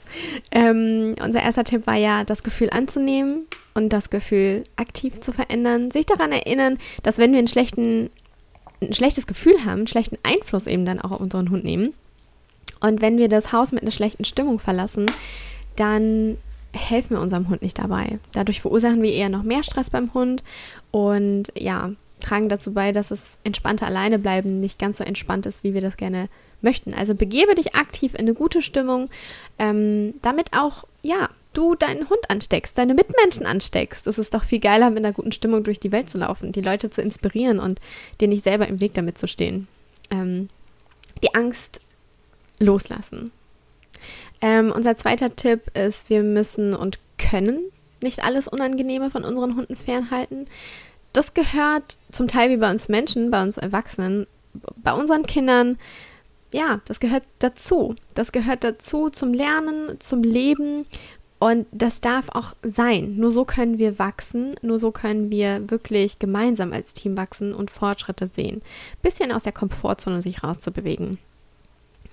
Ähm, 0.51 1.15
unser 1.23 1.41
erster 1.41 1.63
Tipp 1.63 1.87
war 1.87 1.95
ja, 1.95 2.23
das 2.23 2.43
Gefühl 2.43 2.69
anzunehmen 2.69 3.47
und 3.73 3.89
das 3.89 4.09
Gefühl 4.09 4.63
aktiv 4.75 5.19
zu 5.21 5.31
verändern. 5.31 5.91
Sich 5.91 6.05
daran 6.05 6.31
erinnern, 6.31 6.77
dass 7.03 7.17
wenn 7.17 7.31
wir 7.31 7.39
einen 7.39 7.47
schlechten, 7.47 8.09
ein 8.81 8.93
schlechtes 8.93 9.27
Gefühl 9.27 9.65
haben, 9.65 9.79
einen 9.79 9.87
schlechten 9.87 10.17
Einfluss 10.23 10.67
eben 10.67 10.85
dann 10.85 11.01
auch 11.01 11.11
auf 11.11 11.19
unseren 11.19 11.49
Hund 11.49 11.63
nehmen. 11.63 11.93
Und 12.79 13.01
wenn 13.01 13.17
wir 13.17 13.29
das 13.29 13.53
Haus 13.53 13.71
mit 13.71 13.81
einer 13.81 13.91
schlechten 13.91 14.25
Stimmung 14.25 14.59
verlassen, 14.59 15.05
dann 15.75 16.37
helfen 16.75 17.11
wir 17.11 17.21
unserem 17.21 17.49
Hund 17.49 17.61
nicht 17.61 17.79
dabei. 17.79 18.19
Dadurch 18.33 18.61
verursachen 18.61 19.01
wir 19.01 19.13
eher 19.13 19.29
noch 19.29 19.43
mehr 19.43 19.63
Stress 19.63 19.89
beim 19.89 20.13
Hund 20.13 20.43
und 20.91 21.45
ja, 21.55 21.91
tragen 22.23 22.49
dazu 22.49 22.73
bei, 22.73 22.91
dass 22.91 23.09
das 23.09 23.37
entspannte 23.43 23.85
Alleinebleiben 23.85 24.59
nicht 24.59 24.79
ganz 24.79 24.97
so 24.97 25.03
entspannt 25.03 25.45
ist, 25.45 25.63
wie 25.63 25.73
wir 25.73 25.81
das 25.81 25.97
gerne 25.97 26.29
möchten. 26.61 26.93
Also 26.93 27.13
begebe 27.13 27.53
dich 27.55 27.75
aktiv 27.75 28.13
in 28.13 28.21
eine 28.21 28.33
gute 28.33 28.61
Stimmung, 28.61 29.09
ähm, 29.59 30.15
damit 30.21 30.53
auch, 30.53 30.85
ja, 31.03 31.29
du 31.53 31.75
deinen 31.75 32.09
Hund 32.09 32.29
ansteckst, 32.29 32.77
deine 32.77 32.95
Mitmenschen 32.95 33.45
ansteckst. 33.45 34.07
Es 34.07 34.17
ist 34.17 34.33
doch 34.33 34.43
viel 34.43 34.59
geiler, 34.59 34.89
mit 34.89 34.99
einer 34.99 35.13
guten 35.13 35.31
Stimmung 35.31 35.63
durch 35.63 35.79
die 35.79 35.91
Welt 35.91 36.09
zu 36.09 36.17
laufen, 36.17 36.51
die 36.51 36.61
Leute 36.61 36.89
zu 36.89 37.01
inspirieren 37.01 37.59
und 37.59 37.79
dir 38.19 38.27
nicht 38.27 38.43
selber 38.43 38.67
im 38.67 38.81
Weg 38.81 38.95
damit 38.95 39.17
zu 39.17 39.27
stehen. 39.27 39.67
Ähm, 40.09 40.47
die 41.21 41.35
Angst 41.35 41.79
loslassen. 42.59 43.31
Ähm, 44.41 44.71
unser 44.75 44.97
zweiter 44.97 45.35
Tipp 45.35 45.77
ist, 45.77 46.09
wir 46.09 46.23
müssen 46.23 46.73
und 46.73 46.97
können 47.17 47.59
nicht 48.01 48.23
alles 48.23 48.47
Unangenehme 48.47 49.09
von 49.09 49.23
unseren 49.23 49.55
Hunden 49.55 49.75
fernhalten. 49.75 50.47
Das 51.13 51.33
gehört 51.33 51.97
zum 52.11 52.27
Teil 52.27 52.49
wie 52.49 52.57
bei 52.57 52.71
uns 52.71 52.89
Menschen, 52.89 53.31
bei 53.31 53.41
uns 53.43 53.57
Erwachsenen, 53.57 54.25
bei 54.75 54.93
unseren 54.93 55.23
Kindern. 55.23 55.77
Ja, 56.51 56.79
das 56.85 56.99
gehört 56.99 57.23
dazu. 57.39 57.95
Das 58.15 58.31
gehört 58.31 58.63
dazu 58.63 59.09
zum 59.09 59.33
Lernen, 59.33 59.99
zum 59.99 60.23
Leben 60.23 60.85
und 61.43 61.67
das 61.71 61.99
darf 61.99 62.29
auch 62.29 62.53
sein. 62.63 63.17
Nur 63.17 63.29
so 63.31 63.43
können 63.43 63.77
wir 63.77 63.99
wachsen, 63.99 64.55
nur 64.61 64.79
so 64.79 64.91
können 64.91 65.29
wir 65.29 65.69
wirklich 65.69 66.17
gemeinsam 66.17 66.71
als 66.71 66.93
Team 66.93 67.17
wachsen 67.17 67.53
und 67.53 67.69
Fortschritte 67.69 68.29
sehen. 68.29 68.61
Bisschen 69.01 69.31
aus 69.31 69.43
der 69.43 69.51
Komfortzone 69.51 70.21
sich 70.21 70.41
rauszubewegen. 70.41 71.17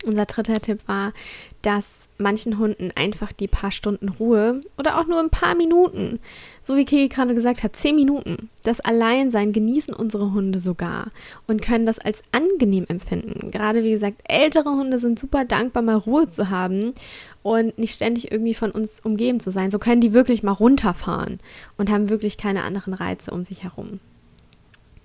Unser 0.06 0.24
dritter 0.24 0.60
Tipp 0.60 0.80
war, 0.86 1.12
dass 1.60 2.08
manchen 2.16 2.58
Hunden 2.58 2.90
einfach 2.94 3.32
die 3.32 3.48
paar 3.48 3.70
Stunden 3.70 4.08
Ruhe 4.08 4.62
oder 4.78 4.98
auch 4.98 5.06
nur 5.06 5.20
ein 5.20 5.28
paar 5.28 5.54
Minuten, 5.54 6.20
so 6.62 6.74
wie 6.76 6.86
Kiki 6.86 7.08
gerade 7.08 7.34
gesagt 7.34 7.62
hat, 7.62 7.76
zehn 7.76 7.96
Minuten, 7.96 8.48
das 8.62 8.80
Alleinsein 8.80 9.52
genießen 9.52 9.92
unsere 9.92 10.32
Hunde 10.32 10.58
sogar 10.58 11.08
und 11.46 11.60
können 11.60 11.84
das 11.84 11.98
als 11.98 12.22
angenehm 12.32 12.86
empfinden. 12.88 13.50
Gerade 13.50 13.82
wie 13.84 13.92
gesagt, 13.92 14.22
ältere 14.24 14.70
Hunde 14.70 14.98
sind 14.98 15.18
super 15.18 15.44
dankbar, 15.44 15.82
mal 15.82 15.96
Ruhe 15.96 16.30
zu 16.30 16.48
haben 16.48 16.94
und 17.42 17.78
nicht 17.78 17.94
ständig 17.94 18.32
irgendwie 18.32 18.54
von 18.54 18.70
uns 18.70 19.00
umgeben 19.00 19.40
zu 19.40 19.50
sein. 19.50 19.70
So 19.70 19.78
können 19.78 20.00
die 20.00 20.14
wirklich 20.14 20.42
mal 20.42 20.52
runterfahren 20.52 21.40
und 21.76 21.90
haben 21.90 22.08
wirklich 22.08 22.38
keine 22.38 22.62
anderen 22.62 22.94
Reize 22.94 23.32
um 23.32 23.44
sich 23.44 23.64
herum. 23.64 24.00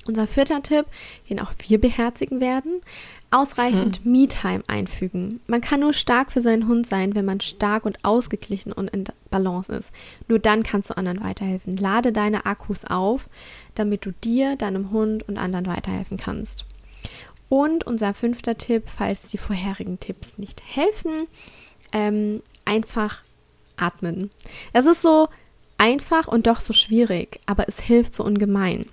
Unser 0.07 0.27
vierter 0.27 0.61
Tipp, 0.61 0.85
den 1.29 1.39
auch 1.39 1.51
wir 1.67 1.81
beherzigen 1.81 2.39
werden, 2.39 2.81
ausreichend 3.31 4.01
hm. 4.03 4.11
Me-Time 4.11 4.63
einfügen. 4.67 5.41
Man 5.47 5.61
kann 5.61 5.81
nur 5.81 5.93
stark 5.93 6.31
für 6.31 6.41
seinen 6.41 6.67
Hund 6.67 6.87
sein, 6.87 7.15
wenn 7.15 7.25
man 7.25 7.41
stark 7.41 7.85
und 7.85 8.03
ausgeglichen 8.03 8.71
und 8.71 8.89
in 8.89 9.05
Balance 9.29 9.71
ist. 9.71 9.91
Nur 10.27 10.39
dann 10.39 10.63
kannst 10.63 10.89
du 10.89 10.97
anderen 10.97 11.23
weiterhelfen. 11.23 11.77
Lade 11.77 12.11
deine 12.11 12.45
Akkus 12.45 12.85
auf, 12.85 13.29
damit 13.75 14.05
du 14.05 14.11
dir, 14.11 14.55
deinem 14.55 14.91
Hund 14.91 15.27
und 15.27 15.37
anderen 15.37 15.65
weiterhelfen 15.65 16.17
kannst. 16.17 16.65
Und 17.49 17.85
unser 17.85 18.13
fünfter 18.13 18.57
Tipp, 18.57 18.83
falls 18.87 19.27
die 19.27 19.37
vorherigen 19.37 19.99
Tipps 19.99 20.37
nicht 20.37 20.61
helfen, 20.65 21.27
ähm, 21.91 22.41
einfach 22.65 23.23
atmen. 23.77 24.31
Das 24.73 24.85
ist 24.85 25.01
so 25.01 25.27
einfach 25.77 26.27
und 26.27 26.47
doch 26.47 26.59
so 26.59 26.73
schwierig, 26.73 27.39
aber 27.45 27.67
es 27.67 27.79
hilft 27.79 28.15
so 28.15 28.23
ungemein. 28.23 28.85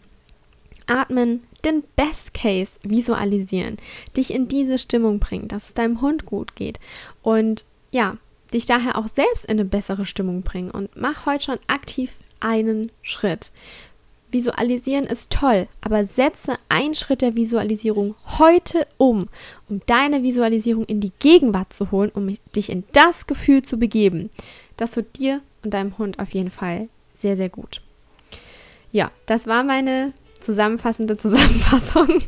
Atmen, 0.87 1.43
den 1.65 1.83
Best 1.97 2.35
Case 2.35 2.73
visualisieren, 2.83 3.77
dich 4.17 4.33
in 4.33 4.49
diese 4.49 4.79
Stimmung 4.79 5.19
bringen, 5.19 5.49
dass 5.49 5.67
es 5.67 5.75
deinem 5.75 6.01
Hund 6.01 6.27
gut 6.27 6.57
geht 6.57 6.79
und 7.23 7.65
ja, 7.91 8.17
dich 8.53 8.67
daher 8.67 8.99
auch 8.99 9.09
selbst 9.09 9.45
in 9.45 9.53
eine 9.53 9.65
bessere 9.65 10.05
Stimmung 10.05 10.43
bringen 10.43 10.71
und 10.71 10.97
mach 10.97 11.27
heute 11.27 11.45
schon 11.45 11.59
aktiv 11.67 12.13
einen 12.41 12.91
Schritt. 13.03 13.51
Visualisieren 14.31 15.05
ist 15.05 15.31
toll, 15.31 15.69
aber 15.83 16.07
setze 16.07 16.55
einen 16.71 16.95
Schritt 16.95 17.21
der 17.21 17.37
Visualisierung 17.37 18.17
heute 18.39 18.87
um, 18.97 19.29
um 19.69 19.83
deine 19.87 20.23
Visualisierung 20.23 20.87
in 20.87 21.01
die 21.01 21.13
Gegenwart 21.19 21.73
zu 21.73 21.91
holen, 21.91 22.11
um 22.15 22.35
dich 22.57 22.71
in 22.71 22.85
das 22.93 23.27
Gefühl 23.27 23.63
zu 23.63 23.77
begeben. 23.77 24.31
Das 24.79 24.93
tut 24.93 25.19
dir 25.19 25.43
und 25.63 25.75
deinem 25.75 25.99
Hund 25.99 26.19
auf 26.19 26.31
jeden 26.31 26.51
Fall 26.51 26.89
sehr, 27.13 27.37
sehr 27.37 27.51
gut. 27.51 27.83
Ja, 28.91 29.11
das 29.27 29.47
war 29.47 29.65
meine 29.65 30.15
zusammenfassende 30.43 31.17
Zusammenfassung. 31.17 32.09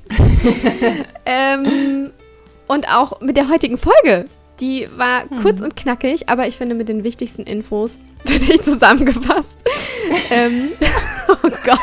ähm, 1.26 2.10
und 2.66 2.88
auch 2.88 3.20
mit 3.20 3.36
der 3.36 3.48
heutigen 3.48 3.78
Folge. 3.78 4.26
Die 4.60 4.88
war 4.96 5.28
hm. 5.28 5.40
kurz 5.42 5.60
und 5.60 5.76
knackig, 5.76 6.28
aber 6.28 6.46
ich 6.46 6.56
finde 6.56 6.74
mit 6.74 6.88
den 6.88 7.04
wichtigsten 7.04 7.42
Infos 7.42 7.98
bin 8.24 8.42
ich 8.42 8.62
zusammengefasst. 8.62 9.58
ähm, 10.30 10.70
oh 11.28 11.50
Gott. 11.64 11.78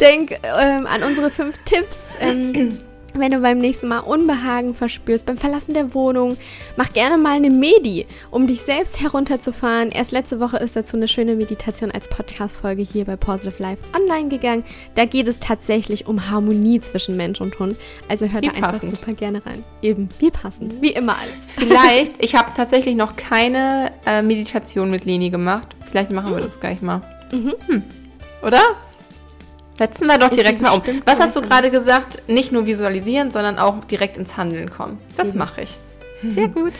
Denk 0.00 0.38
ähm, 0.42 0.86
an 0.86 1.02
unsere 1.02 1.30
fünf 1.30 1.56
Tipps. 1.64 2.14
Ähm, 2.20 2.78
wenn 3.18 3.32
du 3.32 3.40
beim 3.40 3.58
nächsten 3.58 3.88
Mal 3.88 4.00
Unbehagen 4.00 4.74
verspürst 4.74 5.26
beim 5.26 5.38
Verlassen 5.38 5.74
der 5.74 5.94
Wohnung, 5.94 6.36
mach 6.76 6.92
gerne 6.92 7.18
mal 7.18 7.36
eine 7.36 7.50
Medi, 7.50 8.06
um 8.30 8.46
dich 8.46 8.60
selbst 8.60 9.00
herunterzufahren. 9.00 9.90
Erst 9.90 10.12
letzte 10.12 10.40
Woche 10.40 10.58
ist 10.58 10.76
dazu 10.76 10.96
eine 10.96 11.08
schöne 11.08 11.36
Meditation 11.36 11.90
als 11.90 12.08
Podcast-Folge 12.08 12.82
hier 12.82 13.04
bei 13.04 13.16
Positive 13.16 13.62
Life 13.62 13.82
online 13.94 14.28
gegangen. 14.28 14.64
Da 14.94 15.04
geht 15.04 15.28
es 15.28 15.38
tatsächlich 15.38 16.06
um 16.06 16.30
Harmonie 16.30 16.80
zwischen 16.80 17.16
Mensch 17.16 17.40
und 17.40 17.58
Hund. 17.58 17.76
Also 18.08 18.26
hör 18.26 18.40
da 18.40 18.48
einfach 18.48 18.72
passend. 18.72 18.96
super 18.96 19.12
gerne 19.12 19.44
rein. 19.44 19.64
Eben, 19.82 20.08
wie 20.18 20.30
passend, 20.30 20.80
wie 20.80 20.92
immer 20.92 21.16
alles. 21.16 21.34
Vielleicht, 21.56 22.22
ich 22.22 22.34
habe 22.34 22.50
tatsächlich 22.56 22.96
noch 22.96 23.16
keine 23.16 23.92
äh, 24.06 24.22
Meditation 24.22 24.90
mit 24.90 25.04
Leni 25.04 25.30
gemacht. 25.30 25.68
Vielleicht 25.90 26.10
machen 26.10 26.34
wir 26.34 26.42
das 26.42 26.60
gleich 26.60 26.82
mal. 26.82 27.00
Mhm. 27.32 27.54
Hm. 27.66 27.82
Oder? 28.42 28.60
Setzen 29.78 30.08
wir 30.08 30.18
doch 30.18 30.30
direkt 30.30 30.60
mal 30.60 30.70
um. 30.70 30.82
Was 31.06 31.20
hast 31.20 31.36
du 31.36 31.40
gerade 31.40 31.70
gesagt? 31.70 32.28
Nicht 32.28 32.50
nur 32.50 32.66
visualisieren, 32.66 33.30
sondern 33.30 33.60
auch 33.60 33.84
direkt 33.84 34.16
ins 34.16 34.36
Handeln 34.36 34.70
kommen. 34.70 34.98
Das 35.16 35.32
mhm. 35.32 35.38
mache 35.38 35.62
ich. 35.62 35.76
Sehr 36.20 36.48
gut. 36.48 36.72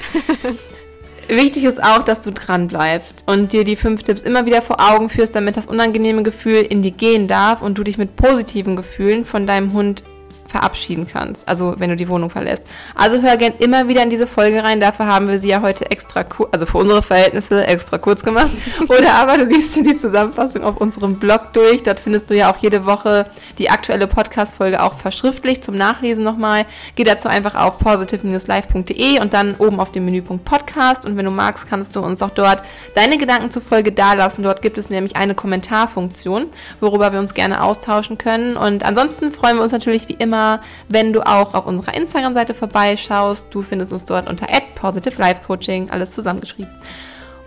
Wichtig 1.28 1.64
ist 1.64 1.80
auch, 1.80 2.02
dass 2.02 2.22
du 2.22 2.32
dran 2.32 2.66
bleibst 2.66 3.22
und 3.26 3.52
dir 3.52 3.62
die 3.62 3.76
fünf 3.76 4.02
Tipps 4.02 4.22
immer 4.22 4.46
wieder 4.46 4.62
vor 4.62 4.80
Augen 4.80 5.10
führst, 5.10 5.34
damit 5.36 5.56
das 5.56 5.66
unangenehme 5.66 6.22
Gefühl 6.24 6.62
in 6.62 6.82
dir 6.82 6.90
gehen 6.90 7.28
darf 7.28 7.62
und 7.62 7.78
du 7.78 7.84
dich 7.84 7.98
mit 7.98 8.16
positiven 8.16 8.74
Gefühlen 8.74 9.24
von 9.24 9.46
deinem 9.46 9.74
Hund 9.74 10.02
verabschieden 10.48 11.06
kannst. 11.06 11.46
Also 11.46 11.74
wenn 11.78 11.90
du 11.90 11.96
die 11.96 12.08
Wohnung 12.08 12.30
verlässt. 12.30 12.62
Also 12.94 13.20
hör 13.22 13.36
gern 13.36 13.52
immer 13.58 13.86
wieder 13.86 14.02
in 14.02 14.10
diese 14.10 14.26
Folge 14.26 14.64
rein. 14.64 14.80
Dafür 14.80 15.06
haben 15.06 15.28
wir 15.28 15.38
sie 15.38 15.48
ja 15.48 15.60
heute 15.60 15.90
extra, 15.90 16.24
also 16.50 16.66
für 16.66 16.78
unsere 16.78 17.02
Verhältnisse 17.02 17.66
extra 17.66 17.98
kurz 17.98 18.22
gemacht. 18.22 18.50
Oder 18.88 19.14
aber 19.14 19.36
du 19.36 19.44
liest 19.44 19.76
dir 19.76 19.82
die 19.82 19.96
Zusammenfassung 19.96 20.64
auf 20.64 20.78
unserem 20.78 21.16
Blog 21.18 21.52
durch. 21.52 21.82
Dort 21.82 22.00
findest 22.00 22.30
du 22.30 22.34
ja 22.34 22.52
auch 22.52 22.56
jede 22.58 22.86
Woche 22.86 23.26
die 23.58 23.68
aktuelle 23.68 24.06
Podcast-Folge 24.06 24.82
auch 24.82 24.94
verschriftlich 24.94 25.62
zum 25.62 25.76
Nachlesen 25.76 26.24
nochmal. 26.24 26.64
Geh 26.96 27.04
dazu 27.04 27.28
einfach 27.28 27.54
auf 27.54 27.78
positive-live.de 27.78 29.20
und 29.20 29.34
dann 29.34 29.54
oben 29.58 29.80
auf 29.80 29.92
dem 29.92 30.06
Menüpunkt 30.06 30.46
Podcast. 30.46 31.04
Und 31.04 31.16
wenn 31.16 31.26
du 31.26 31.30
magst, 31.30 31.68
kannst 31.68 31.94
du 31.94 32.00
uns 32.00 32.22
auch 32.22 32.30
dort 32.30 32.62
deine 32.94 33.18
Gedanken 33.18 33.50
zur 33.50 33.60
Folge 33.60 33.92
dalassen. 33.92 34.42
Dort 34.42 34.62
gibt 34.62 34.78
es 34.78 34.88
nämlich 34.88 35.16
eine 35.16 35.34
Kommentarfunktion, 35.34 36.46
worüber 36.80 37.12
wir 37.12 37.18
uns 37.18 37.34
gerne 37.34 37.62
austauschen 37.62 38.16
können. 38.16 38.56
Und 38.56 38.82
ansonsten 38.82 39.30
freuen 39.30 39.56
wir 39.56 39.62
uns 39.62 39.72
natürlich 39.72 40.08
wie 40.08 40.14
immer 40.14 40.37
immer, 40.38 40.60
wenn 40.88 41.12
du 41.12 41.26
auch 41.26 41.54
auf 41.54 41.66
unserer 41.66 41.94
Instagram-Seite 41.94 42.54
vorbeischaust. 42.54 43.46
Du 43.50 43.62
findest 43.62 43.92
uns 43.92 44.04
dort 44.04 44.28
unter 44.28 44.46
Positive 44.74 45.20
Life 45.20 45.40
Coaching, 45.46 45.90
alles 45.90 46.12
zusammengeschrieben. 46.12 46.70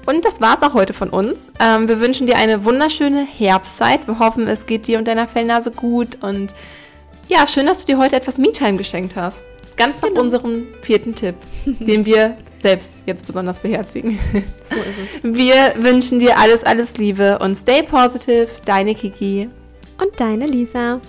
Und 0.06 0.26
das 0.26 0.42
war 0.42 0.56
es 0.56 0.64
auch 0.64 0.74
heute 0.74 0.94
von 0.94 1.10
uns. 1.10 1.52
Ähm, 1.60 1.88
wir 1.88 2.00
wünschen 2.02 2.28
dir 2.28 2.38
eine 2.38 2.66
wunderschöne 2.66 3.26
Herbstzeit. 3.26 4.08
Wir 4.08 4.20
hoffen, 4.20 4.48
es 4.48 4.66
geht 4.66 4.88
dir 4.88 4.98
und 4.98 5.08
deiner 5.08 5.28
Fellnase 5.28 5.72
gut. 5.72 6.18
Und 6.22 6.56
ja, 7.28 7.46
schön, 7.48 7.68
dass 7.68 7.86
du 7.86 7.94
dir 7.94 8.00
heute 8.00 8.16
etwas 8.16 8.38
Me-Time 8.38 8.78
geschenkt 8.78 9.16
hast. 9.16 9.44
Ganz 9.78 10.02
nach 10.02 10.10
genau. 10.10 10.22
unserem 10.22 10.68
vierten 10.82 11.16
Tipp, 11.16 11.36
den 11.66 12.06
wir 12.06 12.36
selbst 12.62 12.94
jetzt 13.06 13.26
besonders 13.26 13.60
beherzigen. 13.60 14.20
So 14.64 14.76
ist 14.76 15.24
es. 15.24 15.36
Wir 15.36 15.74
wünschen 15.78 16.20
dir 16.20 16.38
alles, 16.38 16.64
alles 16.64 16.98
Liebe 16.98 17.38
und 17.40 17.56
stay 17.56 17.84
positive. 17.84 18.48
Deine 18.66 18.96
Kiki. 18.96 19.50
Und 20.00 20.20
deine 20.20 20.48
Lisa. 20.48 21.02